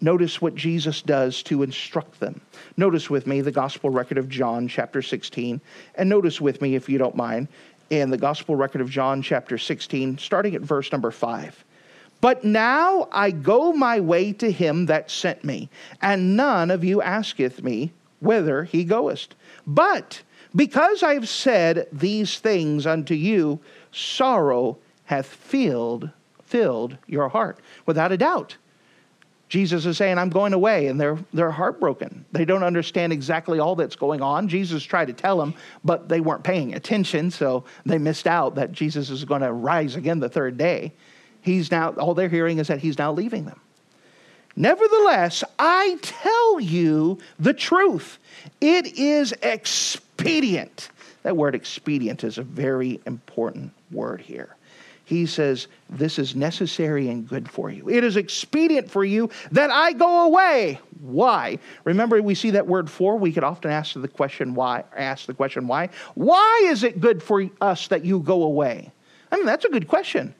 notice 0.00 0.40
what 0.40 0.54
Jesus 0.54 1.02
does 1.02 1.42
to 1.44 1.62
instruct 1.62 2.20
them. 2.20 2.40
Notice 2.76 3.10
with 3.10 3.26
me 3.26 3.40
the 3.40 3.52
gospel 3.52 3.90
record 3.90 4.18
of 4.18 4.28
John, 4.28 4.68
chapter 4.68 5.02
16. 5.02 5.60
And 5.94 6.08
notice 6.08 6.40
with 6.40 6.62
me, 6.62 6.74
if 6.74 6.88
you 6.88 6.98
don't 6.98 7.16
mind, 7.16 7.48
in 7.90 8.10
the 8.10 8.16
gospel 8.18 8.56
record 8.56 8.80
of 8.80 8.90
John, 8.90 9.20
chapter 9.22 9.58
16, 9.58 10.18
starting 10.18 10.54
at 10.54 10.62
verse 10.62 10.90
number 10.92 11.10
5. 11.10 11.64
But 12.20 12.44
now 12.44 13.08
I 13.10 13.30
go 13.30 13.72
my 13.72 14.00
way 14.00 14.32
to 14.34 14.50
him 14.50 14.86
that 14.86 15.10
sent 15.10 15.42
me, 15.42 15.70
and 16.02 16.36
none 16.36 16.70
of 16.70 16.84
you 16.84 17.02
asketh 17.02 17.62
me 17.62 17.92
whither 18.20 18.64
he 18.64 18.84
goest. 18.84 19.34
But 19.66 20.22
because 20.54 21.02
I 21.02 21.14
have 21.14 21.28
said 21.28 21.88
these 21.92 22.38
things 22.38 22.86
unto 22.86 23.14
you, 23.14 23.60
sorrow 23.92 24.78
hath 25.04 25.26
filled 25.26 26.10
filled 26.44 26.98
your 27.06 27.28
heart. 27.28 27.60
Without 27.86 28.12
a 28.12 28.16
doubt. 28.16 28.56
Jesus 29.48 29.84
is 29.84 29.96
saying, 29.96 30.16
I'm 30.16 30.30
going 30.30 30.52
away, 30.52 30.86
and 30.86 31.00
they're, 31.00 31.18
they're 31.32 31.50
heartbroken. 31.50 32.24
They 32.30 32.44
don't 32.44 32.62
understand 32.62 33.12
exactly 33.12 33.58
all 33.58 33.74
that's 33.74 33.96
going 33.96 34.22
on. 34.22 34.46
Jesus 34.46 34.84
tried 34.84 35.06
to 35.06 35.12
tell 35.12 35.38
them, 35.38 35.54
but 35.82 36.08
they 36.08 36.20
weren't 36.20 36.44
paying 36.44 36.74
attention, 36.74 37.32
so 37.32 37.64
they 37.84 37.98
missed 37.98 38.28
out 38.28 38.54
that 38.54 38.70
Jesus 38.70 39.10
is 39.10 39.24
going 39.24 39.40
to 39.40 39.52
rise 39.52 39.96
again 39.96 40.20
the 40.20 40.28
third 40.28 40.56
day. 40.56 40.92
He's 41.40 41.70
now, 41.72 41.90
all 41.94 42.14
they're 42.14 42.28
hearing 42.28 42.58
is 42.58 42.68
that 42.68 42.78
he's 42.78 42.96
now 42.98 43.12
leaving 43.12 43.44
them. 43.44 43.60
Nevertheless, 44.56 45.44
I 45.58 45.98
tell 46.02 46.60
you 46.60 47.18
the 47.38 47.54
truth. 47.54 48.18
It 48.60 48.98
is 48.98 49.32
expedient. 49.42 50.90
That 51.22 51.36
word 51.36 51.54
expedient 51.54 52.24
is 52.24 52.38
a 52.38 52.42
very 52.42 53.00
important 53.06 53.72
word 53.90 54.20
here 54.20 54.56
he 55.10 55.26
says, 55.26 55.66
This 55.88 56.20
is 56.20 56.36
necessary 56.36 57.08
and 57.08 57.28
good 57.28 57.50
for 57.50 57.68
you. 57.68 57.88
It 57.88 58.04
is 58.04 58.16
expedient 58.16 58.88
for 58.88 59.04
you 59.04 59.28
that 59.50 59.68
I 59.68 59.92
go 59.92 60.26
away. 60.26 60.78
Why? 61.00 61.58
Remember, 61.82 62.22
we 62.22 62.36
see 62.36 62.50
that 62.50 62.68
word 62.68 62.88
for. 62.88 63.16
We 63.16 63.32
could 63.32 63.42
often 63.42 63.72
ask 63.72 64.00
the 64.00 64.06
question 64.06 64.54
why. 64.54 64.84
Ask 64.96 65.26
the 65.26 65.34
question 65.34 65.66
why. 65.66 65.88
Why 66.14 66.62
is 66.66 66.84
it 66.84 67.00
good 67.00 67.24
for 67.24 67.44
us 67.60 67.88
that 67.88 68.04
you 68.04 68.20
go 68.20 68.44
away? 68.44 68.92
I 69.32 69.36
mean, 69.36 69.46
that's 69.46 69.64
a 69.64 69.68
good 69.68 69.88
question. 69.88 70.32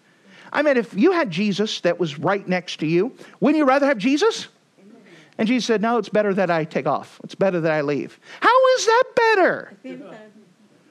I 0.52 0.62
mean, 0.62 0.76
if 0.76 0.94
you 0.94 1.12
had 1.12 1.30
Jesus 1.30 1.80
that 1.82 1.98
was 1.98 2.18
right 2.18 2.46
next 2.46 2.80
to 2.80 2.86
you, 2.86 3.14
wouldn't 3.40 3.58
you 3.58 3.64
rather 3.64 3.86
have 3.86 3.98
Jesus? 3.98 4.48
And 5.38 5.48
Jesus 5.48 5.66
said, 5.66 5.80
No, 5.80 5.96
it's 5.96 6.08
better 6.08 6.34
that 6.34 6.50
I 6.50 6.64
take 6.64 6.86
off. 6.86 7.20
It's 7.24 7.34
better 7.34 7.60
that 7.60 7.72
I 7.72 7.80
leave. 7.80 8.20
How 8.40 8.74
is 8.76 8.86
that 8.86 9.04
better? 9.16 9.72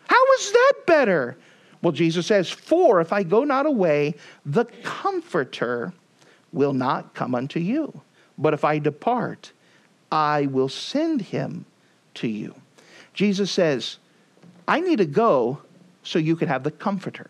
How 0.08 0.34
is 0.40 0.52
that 0.52 0.74
better? 0.88 1.38
Well, 1.82 1.92
Jesus 1.92 2.26
says, 2.26 2.50
For 2.50 3.00
if 3.00 3.14
I 3.14 3.24
go 3.24 3.44
not 3.44 3.66
away, 3.66 4.16
the 4.46 4.66
Comforter 4.84 5.94
will 6.52 6.74
not 6.74 7.14
come 7.14 7.36
unto 7.36 7.60
you. 7.60 8.02
But 8.38 8.54
if 8.54 8.64
I 8.64 8.80
depart, 8.80 9.52
I 10.12 10.48
will 10.48 10.70
send 10.70 11.22
him 11.22 11.66
to 12.16 12.28
you. 12.28 12.56
Jesus 13.14 13.52
says, 13.52 13.98
I 14.68 14.80
need 14.80 14.98
to 14.98 15.06
go 15.06 15.62
so 16.04 16.18
you 16.18 16.36
can 16.36 16.48
have 16.48 16.64
the 16.64 16.72
Comforter. 16.72 17.30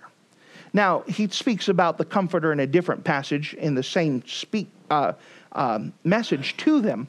Now, 0.74 1.02
he 1.08 1.28
speaks 1.28 1.68
about 1.68 1.98
the 1.98 2.06
Comforter 2.06 2.52
in 2.52 2.60
a 2.60 2.68
different 2.68 3.04
passage 3.04 3.54
in 3.56 3.76
the 3.76 3.84
same 3.84 4.24
speak, 4.28 4.68
uh, 4.90 5.14
um, 5.54 5.94
message 6.04 6.58
to 6.58 6.82
them, 6.82 7.08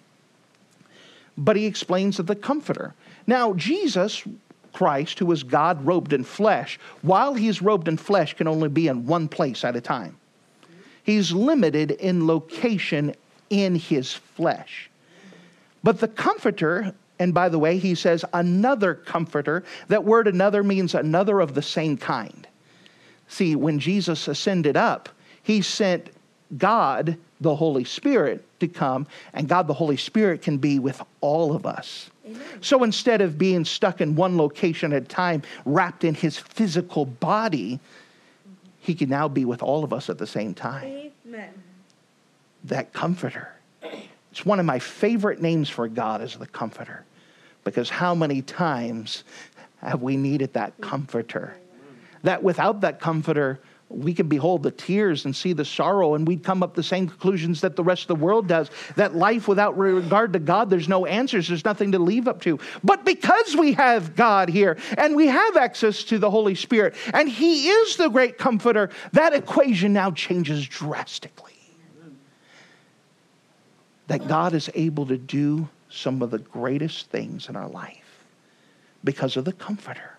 but 1.36 1.56
he 1.56 1.66
explains 1.66 2.18
of 2.18 2.26
the 2.26 2.36
Comforter. 2.36 2.94
Now, 3.26 3.52
Jesus 3.54 4.24
Christ, 4.72 5.18
who 5.18 5.30
is 5.32 5.42
God 5.42 5.84
robed 5.84 6.12
in 6.12 6.24
flesh, 6.24 6.78
while 7.02 7.34
he's 7.34 7.60
robed 7.60 7.88
in 7.88 7.96
flesh, 7.96 8.34
can 8.34 8.48
only 8.48 8.68
be 8.68 8.88
in 8.88 9.06
one 9.06 9.28
place 9.28 9.64
at 9.64 9.76
a 9.76 9.80
time. 9.80 10.16
He's 11.02 11.32
limited 11.32 11.92
in 11.92 12.26
location 12.26 13.14
in 13.50 13.74
his 13.74 14.12
flesh. 14.12 14.88
But 15.82 16.00
the 16.00 16.08
Comforter, 16.08 16.94
and 17.18 17.34
by 17.34 17.48
the 17.48 17.58
way, 17.58 17.78
he 17.78 17.94
says 17.94 18.24
another 18.32 18.94
Comforter, 18.94 19.64
that 19.88 20.04
word 20.04 20.28
another 20.28 20.62
means 20.62 20.94
another 20.94 21.40
of 21.40 21.54
the 21.54 21.62
same 21.62 21.96
kind. 21.96 22.46
See, 23.30 23.54
when 23.54 23.78
Jesus 23.78 24.26
ascended 24.26 24.76
up, 24.76 25.08
he 25.40 25.62
sent 25.62 26.10
God, 26.58 27.16
the 27.40 27.54
Holy 27.54 27.84
Spirit, 27.84 28.44
to 28.58 28.66
come, 28.66 29.06
and 29.32 29.48
God, 29.48 29.68
the 29.68 29.74
Holy 29.74 29.96
Spirit, 29.96 30.42
can 30.42 30.58
be 30.58 30.80
with 30.80 31.00
all 31.20 31.54
of 31.54 31.64
us. 31.64 32.10
So 32.60 32.82
instead 32.82 33.20
of 33.20 33.38
being 33.38 33.64
stuck 33.64 34.00
in 34.00 34.16
one 34.16 34.36
location 34.36 34.92
at 34.92 35.02
a 35.02 35.06
time, 35.06 35.42
wrapped 35.64 36.02
in 36.02 36.14
his 36.14 36.38
physical 36.38 37.04
body, 37.04 37.78
he 38.80 38.96
can 38.96 39.08
now 39.08 39.28
be 39.28 39.44
with 39.44 39.62
all 39.62 39.84
of 39.84 39.92
us 39.92 40.10
at 40.10 40.18
the 40.18 40.26
same 40.26 40.52
time. 40.52 41.12
Amen. 41.24 41.50
That 42.64 42.92
comforter. 42.92 43.52
It's 44.32 44.44
one 44.44 44.58
of 44.58 44.66
my 44.66 44.80
favorite 44.80 45.40
names 45.40 45.68
for 45.68 45.86
God 45.86 46.20
is 46.20 46.36
the 46.36 46.46
comforter. 46.48 47.04
Because 47.62 47.88
how 47.90 48.12
many 48.12 48.42
times 48.42 49.22
have 49.82 50.02
we 50.02 50.16
needed 50.16 50.52
that 50.54 50.80
comforter? 50.80 51.56
That 52.22 52.42
without 52.42 52.82
that 52.82 53.00
comforter, 53.00 53.60
we 53.90 54.14
can 54.14 54.28
behold 54.28 54.62
the 54.62 54.70
tears 54.70 55.24
and 55.24 55.34
see 55.34 55.52
the 55.52 55.64
sorrow, 55.64 56.14
and 56.14 56.26
we'd 56.26 56.44
come 56.44 56.62
up 56.62 56.74
the 56.74 56.82
same 56.82 57.08
conclusions 57.08 57.60
that 57.62 57.74
the 57.74 57.82
rest 57.82 58.02
of 58.02 58.08
the 58.08 58.24
world 58.24 58.46
does 58.46 58.70
that 58.94 59.16
life 59.16 59.48
without 59.48 59.76
regard 59.76 60.32
to 60.32 60.38
God, 60.38 60.70
there's 60.70 60.88
no 60.88 61.06
answers, 61.06 61.48
there's 61.48 61.64
nothing 61.64 61.90
to 61.92 61.98
leave 61.98 62.28
up 62.28 62.40
to. 62.42 62.60
But 62.84 63.04
because 63.04 63.56
we 63.56 63.72
have 63.72 64.14
God 64.14 64.48
here 64.48 64.78
and 64.96 65.16
we 65.16 65.26
have 65.26 65.56
access 65.56 66.04
to 66.04 66.18
the 66.18 66.30
Holy 66.30 66.54
Spirit, 66.54 66.94
and 67.12 67.28
He 67.28 67.68
is 67.68 67.96
the 67.96 68.08
great 68.08 68.38
comforter, 68.38 68.90
that 69.12 69.34
equation 69.34 69.92
now 69.92 70.12
changes 70.12 70.66
drastically. 70.66 71.52
That 74.06 74.28
God 74.28 74.54
is 74.54 74.70
able 74.74 75.06
to 75.06 75.18
do 75.18 75.68
some 75.88 76.22
of 76.22 76.30
the 76.30 76.38
greatest 76.38 77.10
things 77.10 77.48
in 77.48 77.56
our 77.56 77.68
life 77.68 78.24
because 79.02 79.36
of 79.36 79.44
the 79.44 79.52
comforter, 79.52 80.18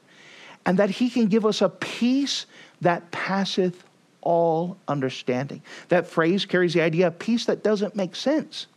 and 0.65 0.77
that 0.79 0.89
He 0.89 1.09
can 1.09 1.27
give 1.27 1.45
us 1.45 1.61
a 1.61 1.69
peace 1.69 2.45
that 2.81 3.09
passeth 3.11 3.83
all 4.21 4.77
understanding. 4.87 5.61
That 5.89 6.07
phrase 6.07 6.45
carries 6.45 6.73
the 6.73 6.81
idea 6.81 7.07
of 7.07 7.19
peace 7.19 7.45
that 7.45 7.63
doesn't 7.63 7.95
make 7.95 8.15
sense. 8.15 8.67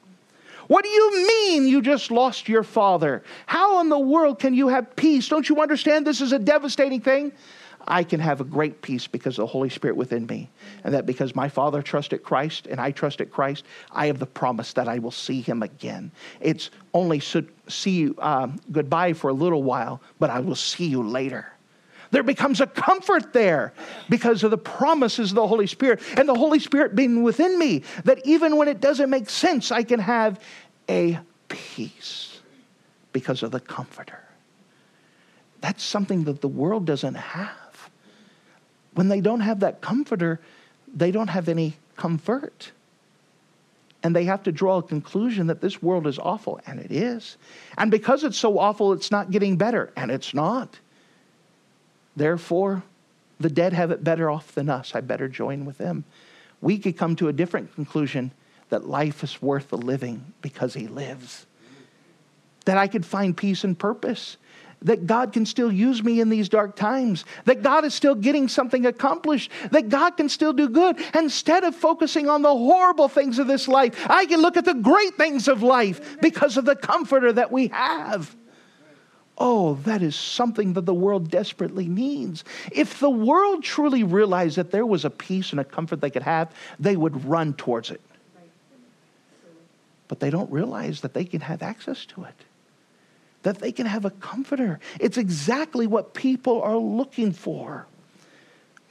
What 0.67 0.83
do 0.85 0.89
you 0.89 1.27
mean 1.27 1.69
you 1.69 1.83
just 1.83 2.11
lost 2.11 2.49
your 2.49 2.63
father? 2.63 3.23
How 3.47 3.81
in 3.81 3.91
the 3.91 3.99
world 3.99 4.39
can 4.39 4.55
you 4.55 4.69
have 4.69 4.97
peace? 4.97 5.29
Don't 5.29 5.49
you 5.49 5.61
understand 5.61 6.07
this 6.07 6.21
is 6.21 6.33
a 6.33 6.39
devastating 6.39 7.01
thing? 7.01 7.33
I 7.87 8.03
can 8.03 8.19
have 8.21 8.41
a 8.41 8.45
great 8.45 8.81
peace 8.81 9.07
because 9.07 9.39
of 9.39 9.43
the 9.43 9.47
Holy 9.47 9.69
Spirit 9.69 9.97
within 9.97 10.27
me. 10.27 10.49
And 10.85 10.95
that 10.95 11.05
because 11.05 11.35
my 11.35 11.51
father 11.51 11.83
trusted 11.83 12.23
Christ 12.23 12.67
and 12.67 12.81
I 12.81 12.91
trusted 12.93 13.31
Christ, 13.31 13.65
I 13.93 14.07
have 14.07 14.19
the 14.19 14.27
promise 14.27 14.73
that 14.73 14.89
I 14.89 14.99
will 14.99 15.11
see 15.11 15.43
him 15.43 15.63
again. 15.63 16.11
It's 16.41 16.71
only 16.95 17.21
see 17.21 17.91
you 17.91 18.15
um, 18.19 18.59
goodbye 18.73 19.13
for 19.13 19.29
a 19.29 19.35
little 19.35 19.63
while, 19.63 20.01
but 20.19 20.31
I 20.31 20.41
will 20.41 20.55
see 20.55 20.87
you 20.87 21.03
later. 21.03 21.54
There 22.15 22.23
becomes 22.23 22.61
a 22.61 22.69
comfort 22.69 23.33
there 23.33 23.73
because 24.09 24.45
of 24.45 24.53
the 24.53 24.57
promises 24.57 25.33
of 25.33 25.35
the 25.35 25.49
Holy 25.49 25.67
Spirit 25.67 26.01
and 26.17 26.29
the 26.29 26.35
Holy 26.37 26.61
Spirit 26.61 26.95
being 26.95 27.25
within 27.25 27.59
me, 27.59 27.83
that 28.05 28.25
even 28.25 28.57
when 28.57 28.69
it 28.69 28.81
doesn't 28.81 29.11
make 29.11 29.29
sense, 29.29 29.73
I 29.73 29.83
can 29.83 29.99
have 29.99 30.39
a 30.89 31.19
peace 31.49 32.39
because 33.13 33.43
of 33.43 33.51
the 33.51 33.59
Comforter. 33.59 34.23
That's 35.61 35.83
something 35.83 36.23
that 36.25 36.41
the 36.41 36.47
world 36.47 36.87
doesn't 36.87 37.17
have. 37.17 37.91
When 38.93 39.09
they 39.09 39.21
don't 39.21 39.41
have 39.41 39.59
that 39.61 39.81
Comforter, 39.81 40.41
they 40.95 41.11
don't 41.11 41.27
have 41.27 41.49
any 41.49 41.75
comfort. 41.97 42.71
And 44.05 44.15
they 44.15 44.27
have 44.27 44.45
to 44.45 44.53
draw 44.53 44.79
a 44.79 44.83
conclusion 44.85 45.49
that 45.49 45.61
this 45.61 45.83
world 45.83 46.07
is 46.07 46.21
awful, 46.21 46.61
and 46.65 46.79
it 46.79 46.93
is. 46.93 47.39
And 47.77 47.91
because 47.91 48.23
it's 48.23 48.39
so 48.39 48.61
awful, 48.61 48.93
it's 48.93 49.11
not 49.11 49.33
getting 49.33 49.57
better, 49.57 49.93
and 49.97 50.13
it's 50.13 50.33
not. 50.33 50.79
Therefore, 52.17 52.83
the 53.41 53.51
dead 53.51 53.73
have 53.73 53.91
it 53.91 54.05
better 54.05 54.31
off 54.31 54.55
than 54.55 54.69
us. 54.69 54.95
I 54.95 55.01
better 55.01 55.29
join 55.29 55.65
with 55.65 55.79
them. 55.79 56.05
We 56.61 56.79
could 56.79 56.97
come 56.97 57.17
to 57.17 57.29
a 57.29 57.33
different 57.33 57.75
conclusion 57.75 58.33
that 58.69 58.89
life 58.89 59.23
is 59.23 59.43
worth 59.43 59.69
the 59.69 59.77
living 59.77 60.33
because 60.41 60.75
he 60.75 60.87
lives. 60.87 61.47
That 62.65 62.79
I 62.79 62.87
could 62.87 63.05
find 63.05 63.37
peace 63.37 63.65
and 63.65 63.79
purpose. 63.79 64.37
That 64.83 65.07
God 65.07 65.33
can 65.33 65.47
still 65.47 65.73
use 65.73 66.03
me 66.03 66.21
in 66.21 66.29
these 66.29 66.49
dark 66.49 66.77
times. 66.77 67.25
That 67.45 67.63
God 67.63 67.85
is 67.85 67.95
still 67.95 68.15
getting 68.15 68.49
something 68.49 68.87
accomplished. 68.87 69.51
That 69.71 69.89
God 69.89 70.17
can 70.17 70.29
still 70.29 70.53
do 70.53 70.69
good. 70.69 70.99
Instead 71.15 71.65
of 71.65 71.75
focusing 71.75 72.29
on 72.29 72.43
the 72.43 72.55
horrible 72.55 73.09
things 73.09 73.39
of 73.39 73.47
this 73.47 73.69
life, 73.69 74.07
I 74.09 74.27
can 74.27 74.41
look 74.41 74.57
at 74.57 74.65
the 74.65 74.75
great 74.75 75.17
things 75.17 75.49
of 75.49 75.63
life 75.63 76.21
because 76.21 76.57
of 76.57 76.65
the 76.65 76.77
comforter 76.77 77.33
that 77.33 77.51
we 77.51 77.69
have. 77.69 78.35
Oh, 79.37 79.75
that 79.85 80.03
is 80.03 80.15
something 80.15 80.75
that 80.75 80.87
the 80.87 80.95
world 80.95 81.31
desperately 81.31 81.89
needs. 81.89 82.45
If 82.71 83.01
the 83.01 83.11
world 83.11 83.65
truly 83.65 84.05
realized 84.05 84.57
that 84.57 84.71
there 84.71 84.87
was 84.87 85.05
a 85.05 85.11
peace 85.11 85.51
and 85.51 85.59
a 85.59 85.65
comfort 85.65 86.01
they 86.01 86.11
could 86.11 86.23
have, 86.23 86.55
they 86.79 86.97
would 86.97 87.25
run 87.25 87.55
towards 87.55 87.91
it. 87.91 88.01
But 90.07 90.21
they 90.21 90.31
don't 90.31 90.51
realize 90.53 91.01
that 91.01 91.15
they 91.15 91.25
can 91.25 91.41
have 91.41 91.63
access 91.63 92.05
to 92.07 92.25
it, 92.25 92.35
that 93.43 93.59
they 93.59 93.73
can 93.73 93.87
have 93.87 94.05
a 94.05 94.11
comforter. 94.11 94.79
It's 95.01 95.17
exactly 95.19 95.87
what 95.89 96.15
people 96.15 96.63
are 96.63 96.77
looking 96.77 97.33
for 97.33 97.87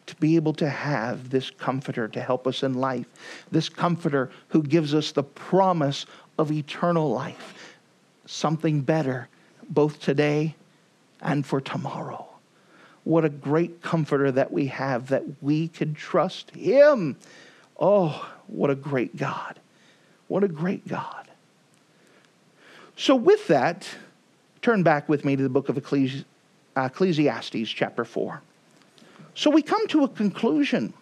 to 0.07 0.15
be 0.17 0.35
able 0.35 0.53
to 0.53 0.69
have 0.69 1.29
this 1.29 1.49
comforter 1.49 2.09
to 2.09 2.21
help 2.21 2.45
us 2.47 2.63
in 2.63 2.73
life, 2.73 3.05
this 3.51 3.69
comforter 3.69 4.29
who 4.49 4.61
gives 4.61 4.93
us 4.93 5.13
the 5.13 5.23
promise 5.23 6.05
of 6.37 6.51
eternal 6.51 7.09
life, 7.11 7.77
something 8.25 8.81
better, 8.81 9.29
both 9.69 9.99
today 9.99 10.55
and 11.21 11.45
for 11.45 11.61
tomorrow. 11.61 12.27
What 13.03 13.25
a 13.25 13.29
great 13.29 13.81
comforter 13.81 14.31
that 14.31 14.51
we 14.51 14.67
have 14.67 15.07
that 15.09 15.23
we 15.41 15.67
can 15.67 15.93
trust 15.93 16.51
Him. 16.51 17.17
Oh, 17.79 18.29
what 18.47 18.69
a 18.69 18.75
great 18.75 19.17
God. 19.17 19.59
What 20.27 20.43
a 20.43 20.47
great 20.47 20.87
God. 20.87 21.27
So, 22.95 23.15
with 23.15 23.47
that, 23.47 23.87
turn 24.61 24.83
back 24.83 25.09
with 25.09 25.25
me 25.25 25.35
to 25.35 25.43
the 25.43 25.49
book 25.49 25.67
of 25.67 25.77
Ecclesiastes, 25.77 27.69
chapter 27.69 28.05
4. 28.05 28.41
So, 29.35 29.49
we 29.49 29.61
come 29.61 29.87
to 29.87 30.03
a 30.03 30.07
conclusion. 30.07 30.93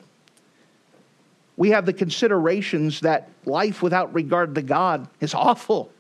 We 1.57 1.69
have 1.69 1.85
the 1.85 1.93
considerations 1.93 3.01
that 3.01 3.29
life 3.45 3.83
without 3.83 4.13
regard 4.13 4.55
to 4.55 4.61
God 4.61 5.07
is 5.19 5.33
awful. 5.33 5.91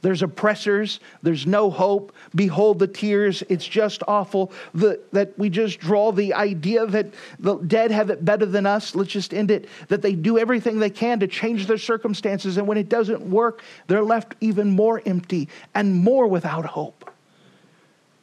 There's 0.00 0.22
oppressors. 0.22 1.00
There's 1.22 1.46
no 1.46 1.70
hope. 1.70 2.12
Behold 2.34 2.78
the 2.78 2.86
tears. 2.86 3.42
It's 3.48 3.66
just 3.66 4.02
awful 4.06 4.52
the, 4.74 5.00
that 5.12 5.36
we 5.38 5.50
just 5.50 5.80
draw 5.80 6.12
the 6.12 6.34
idea 6.34 6.86
that 6.86 7.12
the 7.38 7.56
dead 7.56 7.90
have 7.90 8.10
it 8.10 8.24
better 8.24 8.46
than 8.46 8.64
us. 8.64 8.94
Let's 8.94 9.10
just 9.10 9.34
end 9.34 9.50
it. 9.50 9.68
That 9.88 10.02
they 10.02 10.12
do 10.14 10.38
everything 10.38 10.78
they 10.78 10.90
can 10.90 11.18
to 11.20 11.26
change 11.26 11.66
their 11.66 11.78
circumstances. 11.78 12.58
And 12.58 12.68
when 12.68 12.78
it 12.78 12.88
doesn't 12.88 13.22
work, 13.22 13.62
they're 13.88 14.02
left 14.02 14.36
even 14.40 14.70
more 14.70 15.02
empty 15.04 15.48
and 15.74 15.96
more 15.96 16.26
without 16.28 16.64
hope. 16.64 17.10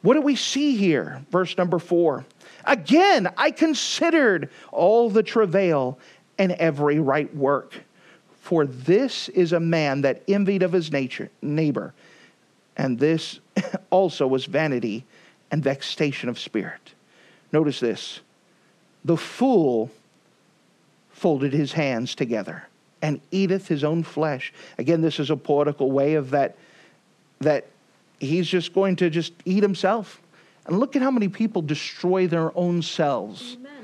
What 0.00 0.14
do 0.14 0.22
we 0.22 0.36
see 0.36 0.76
here? 0.76 1.24
Verse 1.30 1.58
number 1.58 1.78
four. 1.78 2.24
Again, 2.64 3.28
I 3.36 3.50
considered 3.50 4.50
all 4.72 5.10
the 5.10 5.22
travail 5.22 5.98
and 6.38 6.52
every 6.52 7.00
right 7.00 7.34
work 7.34 7.74
for 8.46 8.64
this 8.64 9.28
is 9.30 9.52
a 9.52 9.58
man 9.58 10.02
that 10.02 10.22
envied 10.28 10.62
of 10.62 10.70
his 10.70 10.92
nature, 10.92 11.28
neighbor, 11.42 11.92
and 12.76 12.96
this 12.96 13.40
also 13.90 14.24
was 14.24 14.44
vanity 14.44 15.04
and 15.50 15.64
vexation 15.64 16.28
of 16.28 16.38
spirit. 16.38 16.92
Notice 17.50 17.80
this 17.80 18.20
the 19.04 19.16
fool 19.16 19.90
folded 21.10 21.52
his 21.52 21.72
hands 21.72 22.14
together 22.14 22.68
and 23.02 23.20
eateth 23.32 23.66
his 23.66 23.82
own 23.82 24.04
flesh. 24.04 24.52
Again, 24.78 25.00
this 25.00 25.18
is 25.18 25.30
a 25.30 25.36
poetical 25.36 25.90
way 25.90 26.14
of 26.14 26.30
that, 26.30 26.56
that 27.40 27.66
he's 28.20 28.46
just 28.46 28.72
going 28.72 28.94
to 28.94 29.10
just 29.10 29.32
eat 29.44 29.64
himself. 29.64 30.22
And 30.66 30.78
look 30.78 30.94
at 30.94 31.02
how 31.02 31.10
many 31.10 31.26
people 31.26 31.62
destroy 31.62 32.28
their 32.28 32.56
own 32.56 32.80
selves. 32.80 33.56
Amen 33.58 33.75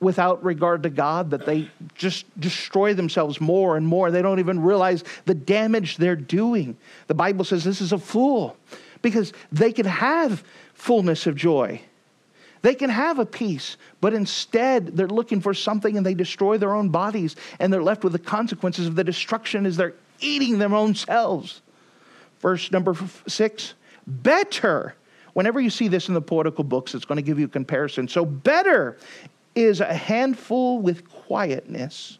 without 0.00 0.42
regard 0.42 0.82
to 0.82 0.90
God, 0.90 1.30
that 1.30 1.44
they 1.44 1.70
just 1.94 2.24
destroy 2.40 2.94
themselves 2.94 3.40
more 3.40 3.76
and 3.76 3.86
more. 3.86 4.10
They 4.10 4.22
don't 4.22 4.38
even 4.38 4.62
realize 4.62 5.04
the 5.26 5.34
damage 5.34 5.98
they're 5.98 6.16
doing. 6.16 6.76
The 7.06 7.14
Bible 7.14 7.44
says 7.44 7.64
this 7.64 7.82
is 7.82 7.92
a 7.92 7.98
fool 7.98 8.56
because 9.02 9.32
they 9.52 9.72
can 9.72 9.86
have 9.86 10.42
fullness 10.74 11.26
of 11.26 11.36
joy. 11.36 11.82
They 12.62 12.74
can 12.74 12.90
have 12.90 13.18
a 13.18 13.26
peace, 13.26 13.76
but 14.00 14.12
instead 14.12 14.88
they're 14.96 15.08
looking 15.08 15.40
for 15.40 15.54
something 15.54 15.96
and 15.96 16.04
they 16.04 16.14
destroy 16.14 16.58
their 16.58 16.74
own 16.74 16.90
bodies 16.90 17.36
and 17.58 17.72
they're 17.72 17.82
left 17.82 18.04
with 18.04 18.12
the 18.12 18.18
consequences 18.18 18.86
of 18.86 18.96
the 18.96 19.04
destruction 19.04 19.64
as 19.64 19.76
they're 19.76 19.94
eating 20.20 20.58
their 20.58 20.74
own 20.74 20.94
selves. 20.94 21.62
Verse 22.40 22.70
number 22.70 22.96
six 23.26 23.74
better. 24.06 24.94
Whenever 25.32 25.60
you 25.60 25.70
see 25.70 25.88
this 25.88 26.08
in 26.08 26.14
the 26.14 26.20
poetical 26.20 26.64
books, 26.64 26.94
it's 26.94 27.04
going 27.04 27.16
to 27.16 27.22
give 27.22 27.38
you 27.38 27.44
a 27.46 27.48
comparison. 27.48 28.08
So, 28.08 28.24
better 28.24 28.98
is 29.54 29.80
a 29.80 29.92
handful 29.92 30.78
with 30.80 31.08
quietness 31.08 32.18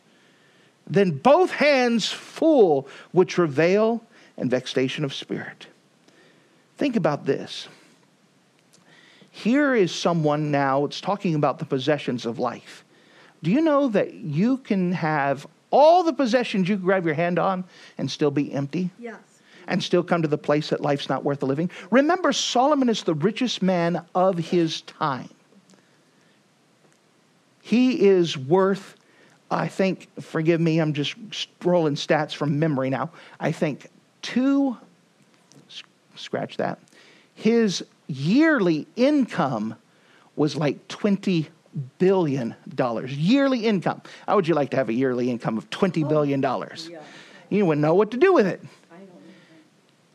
than 0.87 1.13
both 1.13 1.51
hands 1.51 2.11
full 2.11 2.89
with 3.13 3.29
travail 3.29 4.03
and 4.37 4.51
vexation 4.51 5.05
of 5.05 5.15
spirit. 5.15 5.67
Think 6.77 6.97
about 6.97 7.27
this. 7.27 7.69
Here 9.31 9.75
is 9.75 9.95
someone 9.95 10.51
now, 10.51 10.85
it's 10.85 11.01
talking 11.01 11.35
about 11.35 11.59
the 11.59 11.65
possessions 11.65 12.27
of 12.27 12.39
life. 12.39 12.85
Do 13.43 13.51
you 13.51 13.61
know 13.61 13.89
that 13.89 14.15
you 14.15 14.59
can 14.59 14.93
have 14.93 15.47
all 15.71 16.03
the 16.03 16.13
possessions 16.13 16.69
you 16.69 16.77
can 16.77 16.85
grab 16.85 17.07
your 17.07 17.15
hand 17.15 17.39
on 17.39 17.65
and 17.97 18.11
still 18.11 18.31
be 18.31 18.53
empty? 18.53 18.91
Yes. 18.99 19.17
And 19.69 19.83
still 19.83 20.03
come 20.03 20.23
to 20.23 20.29
the 20.29 20.37
place 20.37 20.71
that 20.71 20.81
life's 20.81 21.09
not 21.09 21.25
worth 21.25 21.41
the 21.41 21.47
living? 21.47 21.71
Remember, 21.91 22.33
Solomon 22.33 22.89
is 22.89 23.05
the 23.05 23.15
richest 23.15 23.63
man 23.63 24.05
of 24.15 24.37
his 24.37 24.81
time. 24.83 25.31
He 27.63 28.07
is 28.07 28.37
worth, 28.37 28.97
I 29.51 29.69
think, 29.69 30.09
forgive 30.21 30.61
me, 30.61 30.81
I'm 30.81 30.95
just 30.95 31.15
rolling 31.65 31.95
stats 31.95 32.35
from 32.35 32.59
memory 32.59 32.91
now. 32.91 33.11
I 33.39 33.53
think 33.53 33.89
two, 34.23 34.77
scratch 36.17 36.57
that. 36.57 36.79
His 37.35 37.85
yearly 38.07 38.87
income 38.97 39.77
was 40.37 40.57
like 40.57 40.89
20 40.89 41.49
billion 41.99 42.55
dollars. 42.75 43.17
Yearly 43.17 43.67
income. 43.67 44.03
How 44.27 44.37
would 44.37 44.49
you 44.49 44.55
like 44.55 44.71
to 44.71 44.77
have 44.77 44.89
a 44.89 44.93
yearly 44.93 45.31
income 45.31 45.59
of 45.59 45.71
20 45.71 46.05
billion 46.05 46.41
dollars? 46.41 46.89
Yeah. 46.91 47.01
You 47.49 47.67
wouldn't 47.67 47.83
know 47.83 47.95
what 47.95 48.13
to 48.13 48.17
do 48.17 48.33
with 48.33 48.47
it. 48.47 48.61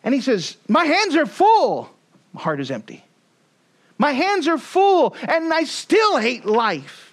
And 0.03 0.13
he 0.13 0.21
says, 0.21 0.55
My 0.67 0.85
hands 0.85 1.15
are 1.15 1.25
full. 1.25 1.89
My 2.33 2.41
heart 2.41 2.59
is 2.59 2.71
empty. 2.71 3.03
My 3.97 4.11
hands 4.11 4.47
are 4.47 4.57
full, 4.57 5.15
and 5.27 5.53
I 5.53 5.63
still 5.63 6.17
hate 6.17 6.45
life. 6.45 7.04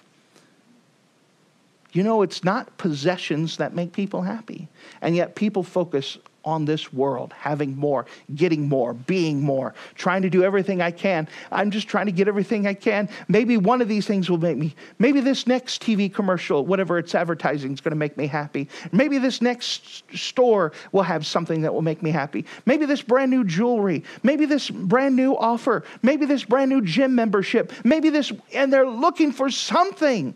You 1.93 2.03
know, 2.03 2.23
it's 2.23 2.43
not 2.43 2.77
possessions 2.77 3.57
that 3.57 3.73
make 3.73 3.93
people 3.93 4.23
happy. 4.23 4.67
And 5.01 5.15
yet 5.15 5.35
people 5.35 5.63
focus 5.63 6.17
on 6.45 6.65
this 6.65 6.91
world, 6.91 7.33
having 7.37 7.75
more, 7.77 8.05
getting 8.35 8.67
more, 8.67 8.93
being 8.93 9.41
more, 9.41 9.73
trying 9.95 10.21
to 10.23 10.29
do 10.29 10.43
everything 10.43 10.81
I 10.81 10.91
can. 10.91 11.27
I'm 11.51 11.71
just 11.71 11.87
trying 11.87 12.07
to 12.07 12.11
get 12.11 12.27
everything 12.27 12.67
I 12.67 12.73
can. 12.73 13.07
Maybe 13.27 13.55
one 13.57 13.81
of 13.81 13.87
these 13.87 14.05
things 14.05 14.29
will 14.29 14.39
make 14.39 14.57
me, 14.57 14.75
maybe 14.99 15.21
this 15.21 15.47
next 15.47 15.81
TV 15.81 16.13
commercial, 16.13 16.65
whatever 16.65 16.97
it's 16.97 17.15
advertising, 17.15 17.71
is 17.71 17.79
going 17.79 17.91
to 17.91 17.97
make 17.97 18.17
me 18.17 18.27
happy. 18.27 18.67
Maybe 18.91 19.19
this 19.19 19.41
next 19.41 20.03
store 20.17 20.73
will 20.91 21.03
have 21.03 21.25
something 21.25 21.61
that 21.61 21.73
will 21.73 21.81
make 21.81 22.03
me 22.03 22.11
happy. 22.11 22.45
Maybe 22.65 22.85
this 22.85 23.01
brand 23.01 23.31
new 23.31 23.45
jewelry. 23.45 24.03
Maybe 24.23 24.45
this 24.45 24.69
brand 24.69 25.15
new 25.15 25.37
offer. 25.37 25.83
Maybe 26.01 26.25
this 26.25 26.43
brand 26.43 26.69
new 26.69 26.81
gym 26.81 27.15
membership. 27.15 27.71
Maybe 27.85 28.09
this, 28.09 28.33
and 28.53 28.73
they're 28.73 28.89
looking 28.89 29.31
for 29.31 29.49
something. 29.49 30.35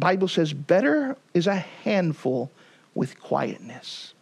The 0.00 0.06
Bible 0.06 0.28
says, 0.28 0.54
better 0.54 1.14
is 1.34 1.46
a 1.46 1.56
handful 1.56 2.50
with 2.94 3.20
quietness. 3.20 4.14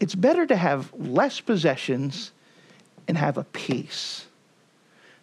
It's 0.00 0.14
better 0.14 0.46
to 0.46 0.56
have 0.56 0.90
less 0.94 1.38
possessions 1.38 2.32
and 3.06 3.18
have 3.18 3.36
a 3.36 3.44
peace 3.44 4.24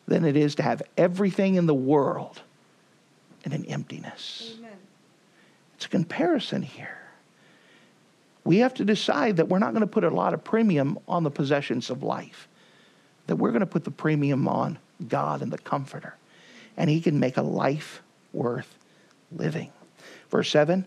than 0.07 0.25
it 0.25 0.37
is 0.37 0.53
to 0.55 0.61
have 0.61 0.83
everything 0.95 1.55
in 1.55 1.65
the 1.65 1.73
world 1.73 2.39
and 3.45 3.51
an 3.51 3.65
emptiness. 3.65 4.53
Amen. 4.59 4.77
It's 5.73 5.87
a 5.87 5.89
comparison 5.89 6.61
here. 6.61 6.99
We 8.43 8.57
have 8.57 8.75
to 8.75 8.85
decide 8.85 9.37
that 9.37 9.49
we're 9.49 9.57
not 9.57 9.73
going 9.73 9.81
to 9.81 9.87
put 9.87 10.03
a 10.03 10.11
lot 10.11 10.35
of 10.35 10.43
premium 10.43 10.99
on 11.07 11.23
the 11.23 11.31
possessions 11.31 11.89
of 11.89 12.03
life, 12.03 12.47
that 13.25 13.37
we're 13.37 13.49
going 13.49 13.61
to 13.61 13.65
put 13.65 13.85
the 13.85 13.89
premium 13.89 14.47
on 14.47 14.77
God 15.07 15.41
and 15.41 15.51
the 15.51 15.57
Comforter. 15.57 16.15
And 16.77 16.91
He 16.91 17.01
can 17.01 17.19
make 17.19 17.37
a 17.37 17.41
life 17.41 18.03
worth 18.33 18.76
living. 19.35 19.71
Verse 20.29 20.49
7 20.49 20.85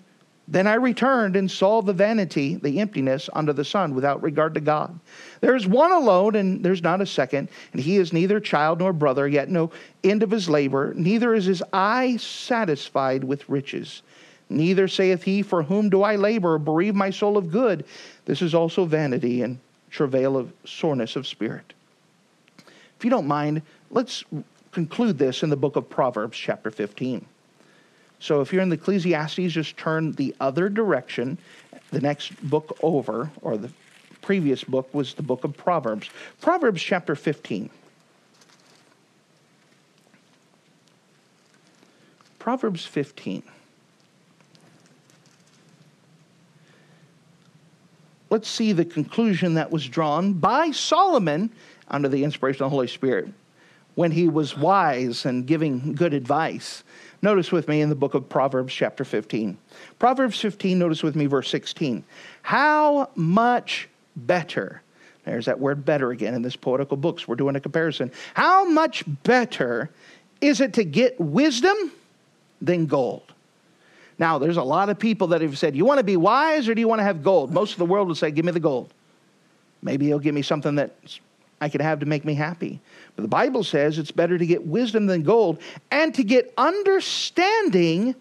Then 0.48 0.66
I 0.66 0.74
returned 0.74 1.36
and 1.36 1.50
saw 1.50 1.82
the 1.82 1.92
vanity, 1.92 2.56
the 2.56 2.80
emptiness 2.80 3.28
under 3.32 3.52
the 3.52 3.64
sun 3.64 3.94
without 3.94 4.22
regard 4.22 4.54
to 4.54 4.60
God. 4.60 4.98
There 5.40 5.56
is 5.56 5.66
one 5.66 5.92
alone, 5.92 6.34
and 6.36 6.64
there's 6.64 6.82
not 6.82 7.00
a 7.00 7.06
second, 7.06 7.48
and 7.72 7.80
he 7.80 7.96
is 7.96 8.12
neither 8.12 8.40
child 8.40 8.78
nor 8.78 8.92
brother, 8.92 9.26
yet 9.26 9.48
no 9.48 9.70
end 10.04 10.22
of 10.22 10.30
his 10.30 10.48
labor, 10.48 10.92
neither 10.94 11.34
is 11.34 11.44
his 11.44 11.62
eye 11.72 12.16
satisfied 12.18 13.24
with 13.24 13.48
riches. 13.48 14.02
Neither 14.48 14.88
saith 14.88 15.22
he, 15.22 15.42
For 15.42 15.62
whom 15.62 15.88
do 15.90 16.02
I 16.02 16.16
labor, 16.16 16.54
or 16.54 16.58
bereave 16.58 16.96
my 16.96 17.10
soul 17.10 17.38
of 17.38 17.52
good? 17.52 17.84
This 18.24 18.42
is 18.42 18.52
also 18.54 18.84
vanity 18.84 19.42
and 19.42 19.58
travail 19.90 20.36
of 20.36 20.52
soreness 20.64 21.16
of 21.16 21.26
spirit. 21.26 21.72
If 22.98 23.04
you 23.04 23.10
don't 23.10 23.26
mind, 23.26 23.62
let's 23.90 24.24
conclude 24.72 25.18
this 25.18 25.42
in 25.42 25.50
the 25.50 25.56
book 25.56 25.76
of 25.76 25.88
Proverbs, 25.88 26.36
chapter 26.36 26.70
15. 26.70 27.24
So 28.20 28.42
if 28.42 28.52
you're 28.52 28.62
in 28.62 28.68
the 28.68 28.76
Ecclesiastes, 28.76 29.52
just 29.52 29.76
turn 29.76 30.12
the 30.12 30.34
other 30.40 30.68
direction. 30.68 31.38
The 31.90 32.00
next 32.00 32.36
book 32.48 32.78
over, 32.82 33.30
or 33.42 33.56
the 33.56 33.70
previous 34.20 34.62
book, 34.62 34.92
was 34.92 35.14
the 35.14 35.22
book 35.22 35.42
of 35.42 35.56
Proverbs. 35.56 36.10
Proverbs 36.40 36.82
chapter 36.82 37.16
15. 37.16 37.70
Proverbs 42.38 42.84
15. 42.86 43.42
Let's 48.28 48.48
see 48.48 48.72
the 48.72 48.84
conclusion 48.84 49.54
that 49.54 49.72
was 49.72 49.88
drawn 49.88 50.34
by 50.34 50.70
Solomon 50.70 51.50
under 51.88 52.08
the 52.08 52.22
inspiration 52.22 52.62
of 52.62 52.70
the 52.70 52.74
Holy 52.74 52.86
Spirit 52.86 53.32
when 53.96 54.12
he 54.12 54.28
was 54.28 54.56
wise 54.56 55.26
and 55.26 55.46
giving 55.46 55.94
good 55.94 56.14
advice. 56.14 56.84
Notice 57.22 57.52
with 57.52 57.68
me 57.68 57.82
in 57.82 57.90
the 57.90 57.94
book 57.94 58.14
of 58.14 58.28
Proverbs, 58.28 58.72
chapter 58.72 59.04
15. 59.04 59.58
Proverbs 59.98 60.40
15, 60.40 60.78
notice 60.78 61.02
with 61.02 61.16
me 61.16 61.26
verse 61.26 61.50
16. 61.50 62.02
How 62.42 63.10
much 63.14 63.88
better, 64.16 64.82
there's 65.24 65.46
that 65.46 65.60
word 65.60 65.84
better 65.84 66.10
again 66.10 66.34
in 66.34 66.40
this 66.42 66.56
poetical 66.56 66.96
books. 66.96 67.28
We're 67.28 67.36
doing 67.36 67.56
a 67.56 67.60
comparison. 67.60 68.10
How 68.34 68.64
much 68.64 69.04
better 69.22 69.90
is 70.40 70.62
it 70.62 70.72
to 70.74 70.84
get 70.84 71.20
wisdom 71.20 71.76
than 72.62 72.86
gold? 72.86 73.34
Now, 74.18 74.38
there's 74.38 74.58
a 74.58 74.62
lot 74.62 74.88
of 74.88 74.98
people 74.98 75.28
that 75.28 75.42
have 75.42 75.58
said, 75.58 75.76
You 75.76 75.84
want 75.84 75.98
to 75.98 76.04
be 76.04 76.16
wise 76.16 76.68
or 76.68 76.74
do 76.74 76.80
you 76.80 76.88
want 76.88 77.00
to 77.00 77.04
have 77.04 77.22
gold? 77.22 77.52
Most 77.52 77.72
of 77.72 77.78
the 77.78 77.86
world 77.86 78.08
will 78.08 78.14
say, 78.14 78.30
Give 78.30 78.44
me 78.44 78.52
the 78.52 78.60
gold. 78.60 78.92
Maybe 79.82 80.06
he'll 80.06 80.18
give 80.18 80.34
me 80.34 80.42
something 80.42 80.74
that 80.76 80.94
I 81.60 81.68
could 81.68 81.82
have 81.82 82.00
to 82.00 82.06
make 82.06 82.24
me 82.24 82.34
happy. 82.34 82.80
But 83.16 83.22
the 83.22 83.28
Bible 83.28 83.64
says 83.64 83.98
it's 83.98 84.10
better 84.10 84.38
to 84.38 84.46
get 84.46 84.66
wisdom 84.66 85.06
than 85.06 85.22
gold 85.22 85.60
and 85.90 86.14
to 86.14 86.24
get 86.24 86.52
understanding 86.56 88.14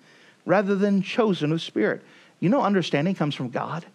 rather 0.45 0.75
than 0.75 1.01
chosen 1.01 1.51
of 1.51 1.61
spirit. 1.61 2.01
You 2.39 2.49
know, 2.49 2.61
understanding 2.61 3.15
comes 3.15 3.35
from 3.35 3.49
God. 3.49 3.85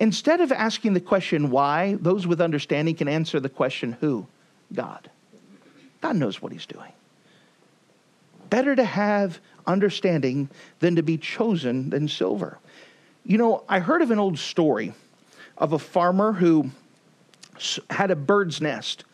Instead 0.00 0.40
of 0.40 0.50
asking 0.50 0.94
the 0.94 1.00
question 1.00 1.50
why, 1.50 1.96
those 2.00 2.26
with 2.26 2.40
understanding 2.40 2.94
can 2.94 3.08
answer 3.08 3.38
the 3.38 3.48
question 3.48 3.96
who? 4.00 4.26
God. 4.72 5.10
God 6.00 6.16
knows 6.16 6.42
what 6.42 6.52
He's 6.52 6.66
doing. 6.66 6.92
Better 8.50 8.74
to 8.76 8.84
have 8.84 9.40
understanding 9.66 10.48
than 10.80 10.96
to 10.96 11.02
be 11.02 11.16
chosen 11.16 11.90
than 11.90 12.08
silver. 12.08 12.58
You 13.24 13.38
know, 13.38 13.64
I 13.68 13.78
heard 13.78 14.02
of 14.02 14.10
an 14.10 14.18
old 14.18 14.38
story 14.38 14.92
of 15.56 15.72
a 15.72 15.78
farmer 15.78 16.32
who 16.32 16.70
had 17.90 18.10
a 18.10 18.16
bird's 18.16 18.60
nest, 18.60 19.04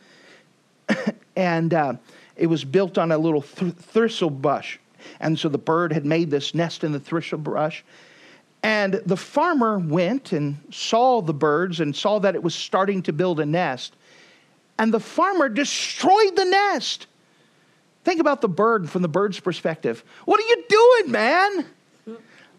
and 1.36 1.72
uh, 1.74 1.94
it 2.36 2.46
was 2.46 2.64
built 2.64 2.98
on 2.98 3.12
a 3.12 3.18
little 3.18 3.42
th- 3.42 3.74
thistle 3.74 4.30
bush. 4.30 4.78
And 5.20 5.38
so 5.38 5.48
the 5.48 5.58
bird 5.58 5.92
had 5.92 6.04
made 6.04 6.30
this 6.30 6.54
nest 6.54 6.84
in 6.84 6.92
the 6.92 7.00
thistle 7.00 7.38
brush. 7.38 7.84
And 8.62 8.94
the 9.06 9.16
farmer 9.16 9.78
went 9.78 10.32
and 10.32 10.58
saw 10.70 11.22
the 11.22 11.32
birds 11.32 11.80
and 11.80 11.96
saw 11.96 12.18
that 12.18 12.34
it 12.34 12.42
was 12.42 12.54
starting 12.54 13.02
to 13.04 13.12
build 13.12 13.40
a 13.40 13.46
nest. 13.46 13.94
And 14.78 14.92
the 14.92 15.00
farmer 15.00 15.48
destroyed 15.48 16.36
the 16.36 16.44
nest. 16.44 17.06
Think 18.04 18.20
about 18.20 18.40
the 18.40 18.48
bird 18.48 18.88
from 18.88 19.02
the 19.02 19.08
bird's 19.08 19.40
perspective. 19.40 20.04
What 20.24 20.40
are 20.40 20.46
you 20.46 20.64
doing, 20.68 21.12
man? 21.12 21.66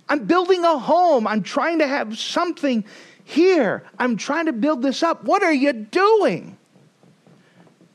I'm 0.10 0.26
building 0.26 0.64
a 0.64 0.78
home. 0.78 1.26
I'm 1.26 1.42
trying 1.42 1.80
to 1.80 1.88
have 1.88 2.18
something 2.18 2.84
here. 3.24 3.84
I'm 4.00 4.18
trying 4.18 4.46
to 4.46 4.54
build 4.54 4.82
this 4.82 5.04
up. 5.04 5.24
What 5.24 5.44
are 5.44 5.54
you 5.54 5.74
doing? 5.74 6.58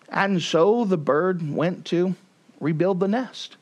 And 0.09 0.41
so 0.41 0.85
the 0.85 0.97
bird 0.97 1.55
went 1.55 1.85
to 1.87 2.15
rebuild 2.61 3.01
the 3.01 3.09
nest. 3.09 3.57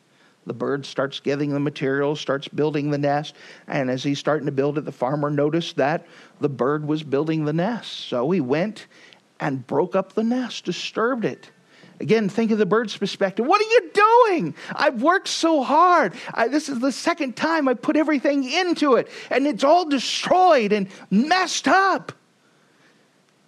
The 0.46 0.52
bird 0.52 0.84
starts 0.84 1.20
getting 1.20 1.50
the 1.50 1.60
materials, 1.60 2.20
starts 2.20 2.48
building 2.48 2.90
the 2.90 2.98
nest, 2.98 3.34
and 3.66 3.90
as 3.90 4.02
he's 4.02 4.18
starting 4.18 4.44
to 4.46 4.52
build 4.52 4.76
it, 4.76 4.84
the 4.84 4.92
farmer 4.92 5.30
noticed 5.30 5.76
that 5.76 6.06
the 6.40 6.50
bird 6.50 6.86
was 6.86 7.02
building 7.02 7.44
the 7.44 7.52
nest. 7.52 8.08
So 8.08 8.30
he 8.30 8.42
went 8.42 8.86
and 9.40 9.66
broke 9.66 9.96
up 9.96 10.12
the 10.12 10.22
nest, 10.22 10.66
disturbed 10.66 11.24
it. 11.24 11.50
Again, 12.00 12.28
think 12.28 12.50
of 12.50 12.58
the 12.58 12.66
bird's 12.66 12.96
perspective. 12.96 13.46
What 13.46 13.60
are 13.60 13.64
you 13.64 13.90
doing? 13.94 14.54
I've 14.74 15.02
worked 15.02 15.28
so 15.28 15.62
hard. 15.62 16.14
I, 16.32 16.48
this 16.48 16.68
is 16.68 16.80
the 16.80 16.92
second 16.92 17.36
time 17.36 17.68
I 17.68 17.74
put 17.74 17.96
everything 17.96 18.44
into 18.44 18.94
it, 18.94 19.08
and 19.30 19.46
it's 19.46 19.64
all 19.64 19.88
destroyed 19.88 20.72
and 20.72 20.88
messed 21.10 21.68
up. 21.68 22.12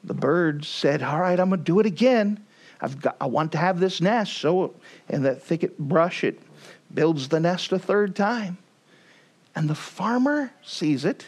The 0.04 0.14
bird 0.14 0.64
said, 0.64 1.02
All 1.02 1.20
right, 1.20 1.38
I'm 1.38 1.48
going 1.48 1.60
to 1.60 1.64
do 1.64 1.80
it 1.80 1.86
again. 1.86 2.44
I've 2.80 3.00
got, 3.00 3.16
I 3.20 3.26
want 3.26 3.52
to 3.52 3.58
have 3.58 3.80
this 3.80 4.00
nest. 4.00 4.34
So, 4.34 4.74
in 5.08 5.22
that 5.22 5.42
thicket 5.42 5.78
brush, 5.78 6.22
it 6.22 6.40
builds 6.92 7.28
the 7.28 7.40
nest 7.40 7.72
a 7.72 7.78
third 7.78 8.14
time. 8.14 8.58
And 9.54 9.68
the 9.68 9.74
farmer 9.74 10.52
sees 10.62 11.04
it 11.04 11.26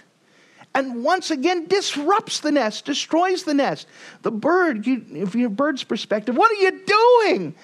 and 0.78 1.02
once 1.02 1.32
again 1.32 1.66
disrupts 1.66 2.38
the 2.38 2.52
nest, 2.52 2.84
destroys 2.84 3.42
the 3.42 3.52
nest. 3.52 3.88
The 4.22 4.30
bird, 4.30 4.86
you, 4.86 5.04
if 5.10 5.34
your 5.34 5.50
bird's 5.50 5.82
perspective, 5.82 6.36
what 6.36 6.52
are 6.52 6.62
you 6.62 6.80
doing? 6.86 7.54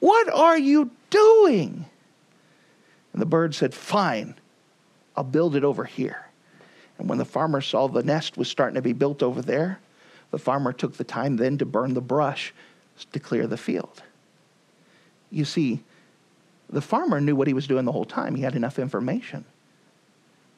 What 0.00 0.30
are 0.30 0.58
you 0.58 0.90
doing? 1.08 1.86
And 3.14 3.22
the 3.22 3.26
bird 3.26 3.54
said, 3.54 3.72
Fine, 3.72 4.34
I'll 5.16 5.24
build 5.24 5.56
it 5.56 5.64
over 5.64 5.84
here. 5.84 6.26
And 6.98 7.08
when 7.08 7.16
the 7.16 7.24
farmer 7.24 7.62
saw 7.62 7.88
the 7.88 8.02
nest 8.02 8.36
was 8.36 8.48
starting 8.48 8.74
to 8.74 8.82
be 8.82 8.92
built 8.92 9.22
over 9.22 9.40
there, 9.40 9.80
the 10.30 10.38
farmer 10.38 10.74
took 10.74 10.98
the 10.98 11.04
time 11.04 11.36
then 11.38 11.56
to 11.56 11.64
burn 11.64 11.94
the 11.94 12.02
brush 12.02 12.52
to 13.12 13.18
clear 13.18 13.46
the 13.46 13.56
field. 13.56 14.02
You 15.30 15.46
see, 15.46 15.80
the 16.68 16.82
farmer 16.82 17.18
knew 17.18 17.34
what 17.34 17.48
he 17.48 17.54
was 17.54 17.66
doing 17.66 17.86
the 17.86 17.92
whole 17.92 18.04
time. 18.04 18.34
He 18.34 18.42
had 18.42 18.54
enough 18.54 18.78
information. 18.78 19.46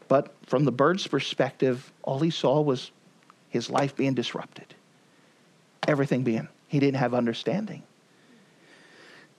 But 0.08 0.34
from 0.46 0.64
the 0.64 0.72
bird's 0.72 1.06
perspective, 1.06 1.92
all 2.02 2.20
he 2.20 2.30
saw 2.30 2.60
was 2.60 2.90
his 3.48 3.70
life 3.70 3.96
being 3.96 4.14
disrupted. 4.14 4.66
Everything 5.86 6.22
being, 6.22 6.48
he 6.68 6.80
didn't 6.80 6.96
have 6.96 7.14
understanding. 7.14 7.82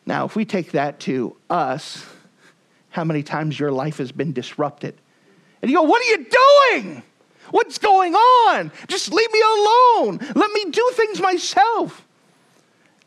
Now, 0.06 0.26
if 0.26 0.36
we 0.36 0.46
take 0.46 0.72
that 0.72 1.00
to 1.02 1.36
us, 1.50 2.06
how 2.90 3.04
many 3.04 3.24
times 3.24 3.60
your 3.60 3.72
life 3.72 3.98
has 3.98 4.12
been 4.12 4.34
disrupted? 4.34 4.96
And 5.62 5.72
you 5.72 5.78
go, 5.78 5.84
What 5.84 6.02
are 6.02 6.06
you 6.06 6.26
doing? 6.72 7.04
What's 7.52 7.78
going 7.78 8.16
on? 8.16 8.72
Just 8.88 9.12
leave 9.12 9.32
me 9.32 9.42
alone. 9.42 10.20
Let 10.36 10.52
me 10.52 10.72
do 10.72 10.92
things 10.94 11.20
myself. 11.20 12.06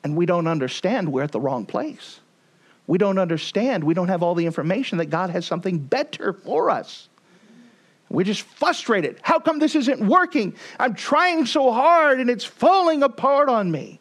And 0.04 0.16
we 0.16 0.26
don't 0.26 0.46
understand 0.46 1.12
we're 1.12 1.22
at 1.22 1.32
the 1.32 1.40
wrong 1.40 1.66
place. 1.66 2.20
We 2.86 2.98
don't 2.98 3.18
understand. 3.18 3.84
We 3.84 3.94
don't 3.94 4.08
have 4.08 4.22
all 4.22 4.34
the 4.34 4.46
information 4.46 4.98
that 4.98 5.06
God 5.06 5.30
has 5.30 5.44
something 5.44 5.78
better 5.78 6.32
for 6.32 6.70
us. 6.70 7.07
We're 8.10 8.24
just 8.24 8.42
frustrated. 8.42 9.18
How 9.22 9.38
come 9.38 9.58
this 9.58 9.74
isn't 9.74 10.06
working? 10.06 10.54
I'm 10.78 10.94
trying 10.94 11.46
so 11.46 11.72
hard 11.72 12.20
and 12.20 12.30
it's 12.30 12.44
falling 12.44 13.02
apart 13.02 13.48
on 13.48 13.70
me. 13.70 14.00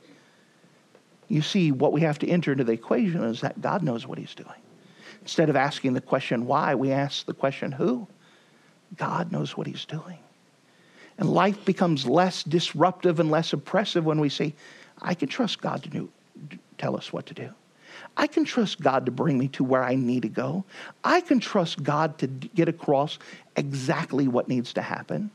You 1.27 1.41
see, 1.41 1.71
what 1.71 1.91
we 1.91 2.01
have 2.01 2.19
to 2.19 2.27
enter 2.27 2.53
into 2.53 2.63
the 2.63 2.71
equation 2.71 3.23
is 3.23 3.41
that 3.41 3.61
God 3.61 3.83
knows 3.83 4.07
what 4.07 4.17
He's 4.17 4.33
doing. 4.33 4.61
Instead 5.21 5.49
of 5.49 5.57
asking 5.57 5.93
the 5.93 6.01
question 6.01 6.45
why, 6.45 6.73
we 6.75 6.91
ask 6.91 7.25
the 7.25 7.33
question 7.33 7.71
who? 7.71 8.07
God 8.95 9.31
knows 9.31 9.57
what 9.57 9.67
He's 9.67 9.83
doing. 9.83 10.19
And 11.17 11.29
life 11.29 11.65
becomes 11.65 12.05
less 12.05 12.43
disruptive 12.43 13.19
and 13.19 13.29
less 13.29 13.51
oppressive 13.51 14.05
when 14.05 14.21
we 14.21 14.29
say, 14.29 14.55
I 15.01 15.15
can 15.15 15.27
trust 15.27 15.61
God 15.61 15.83
to 15.83 15.89
do, 15.89 16.09
tell 16.77 16.95
us 16.95 17.11
what 17.11 17.25
to 17.25 17.33
do. 17.33 17.49
I 18.17 18.25
can 18.25 18.43
trust 18.45 18.81
God 18.81 19.05
to 19.05 19.11
bring 19.11 19.37
me 19.37 19.47
to 19.49 19.63
where 19.63 19.83
I 19.83 19.93
need 19.95 20.23
to 20.23 20.29
go. 20.29 20.65
I 21.03 21.21
can 21.21 21.39
trust 21.39 21.83
God 21.83 22.17
to 22.17 22.27
get 22.27 22.67
across 22.67 23.19
exactly 23.55 24.27
what 24.27 24.49
needs 24.49 24.73
to 24.73 24.81
happen. 24.81 25.29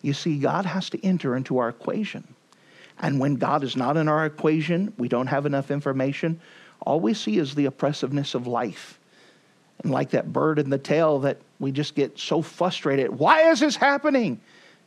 You 0.00 0.12
see, 0.12 0.38
God 0.38 0.64
has 0.64 0.88
to 0.90 1.04
enter 1.04 1.36
into 1.36 1.58
our 1.58 1.68
equation. 1.68 2.34
And 3.00 3.18
when 3.18 3.34
God 3.34 3.64
is 3.64 3.76
not 3.76 3.96
in 3.96 4.08
our 4.08 4.24
equation, 4.26 4.92
we 4.96 5.08
don't 5.08 5.26
have 5.26 5.44
enough 5.44 5.72
information. 5.72 6.40
All 6.80 7.00
we 7.00 7.14
see 7.14 7.38
is 7.38 7.54
the 7.54 7.66
oppressiveness 7.66 8.34
of 8.34 8.46
life. 8.46 9.00
And 9.82 9.92
like 9.92 10.10
that 10.10 10.32
bird 10.32 10.60
in 10.60 10.70
the 10.70 10.78
tale, 10.78 11.18
that 11.20 11.38
we 11.58 11.72
just 11.72 11.96
get 11.96 12.16
so 12.18 12.42
frustrated. 12.42 13.10
Why 13.10 13.50
is 13.50 13.60
this 13.60 13.74
happening? 13.76 14.40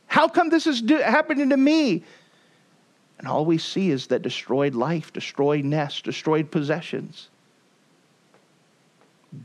How 0.06 0.28
come 0.28 0.48
this 0.48 0.66
is 0.66 0.80
do- 0.80 0.96
happening 0.96 1.50
to 1.50 1.56
me? 1.56 2.04
And 3.22 3.30
all 3.30 3.44
we 3.44 3.58
see 3.58 3.90
is 3.90 4.08
that 4.08 4.22
destroyed 4.22 4.74
life, 4.74 5.12
destroyed 5.12 5.64
nest, 5.64 6.02
destroyed 6.02 6.50
possessions. 6.50 7.28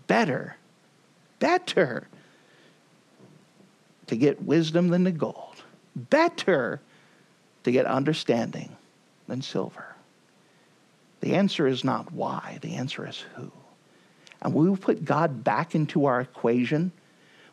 Better, 0.07 0.57
better 1.37 2.07
to 4.07 4.15
get 4.15 4.41
wisdom 4.41 4.87
than 4.87 5.03
the 5.03 5.11
gold. 5.11 5.63
Better 5.95 6.81
to 7.65 7.71
get 7.71 7.85
understanding 7.85 8.75
than 9.27 9.43
silver. 9.43 9.95
The 11.21 11.35
answer 11.35 11.67
is 11.67 11.83
not 11.83 12.11
why, 12.11 12.57
the 12.61 12.77
answer 12.77 13.07
is 13.07 13.23
who. 13.35 13.51
And 14.41 14.55
when 14.55 14.71
we 14.71 14.75
put 14.75 15.05
God 15.05 15.43
back 15.43 15.75
into 15.75 16.05
our 16.05 16.19
equation, 16.19 16.91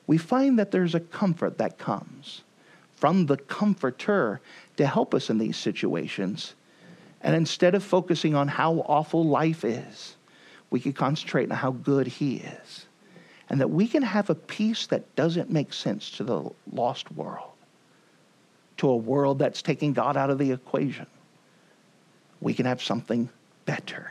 we 0.06 0.16
find 0.16 0.58
that 0.58 0.70
there's 0.70 0.94
a 0.94 1.00
comfort 1.00 1.58
that 1.58 1.76
comes 1.76 2.40
from 2.96 3.26
the 3.26 3.36
comforter 3.36 4.40
to 4.76 4.86
help 4.86 5.14
us 5.14 5.30
in 5.30 5.38
these 5.38 5.56
situations. 5.56 6.54
And 7.20 7.34
instead 7.34 7.74
of 7.74 7.82
focusing 7.82 8.34
on 8.34 8.48
how 8.48 8.84
awful 8.86 9.24
life 9.24 9.64
is, 9.64 10.16
we 10.70 10.80
could 10.80 10.96
concentrate 10.96 11.50
on 11.50 11.56
how 11.56 11.70
good 11.70 12.06
He 12.06 12.36
is. 12.36 12.86
And 13.48 13.60
that 13.60 13.70
we 13.70 13.86
can 13.86 14.02
have 14.02 14.30
a 14.30 14.34
peace 14.34 14.86
that 14.88 15.14
doesn't 15.16 15.50
make 15.50 15.72
sense 15.72 16.10
to 16.12 16.24
the 16.24 16.50
lost 16.72 17.12
world, 17.12 17.52
to 18.78 18.88
a 18.88 18.96
world 18.96 19.38
that's 19.38 19.62
taking 19.62 19.92
God 19.92 20.16
out 20.16 20.30
of 20.30 20.38
the 20.38 20.50
equation. 20.50 21.06
We 22.40 22.54
can 22.54 22.66
have 22.66 22.82
something 22.82 23.28
better. 23.64 24.10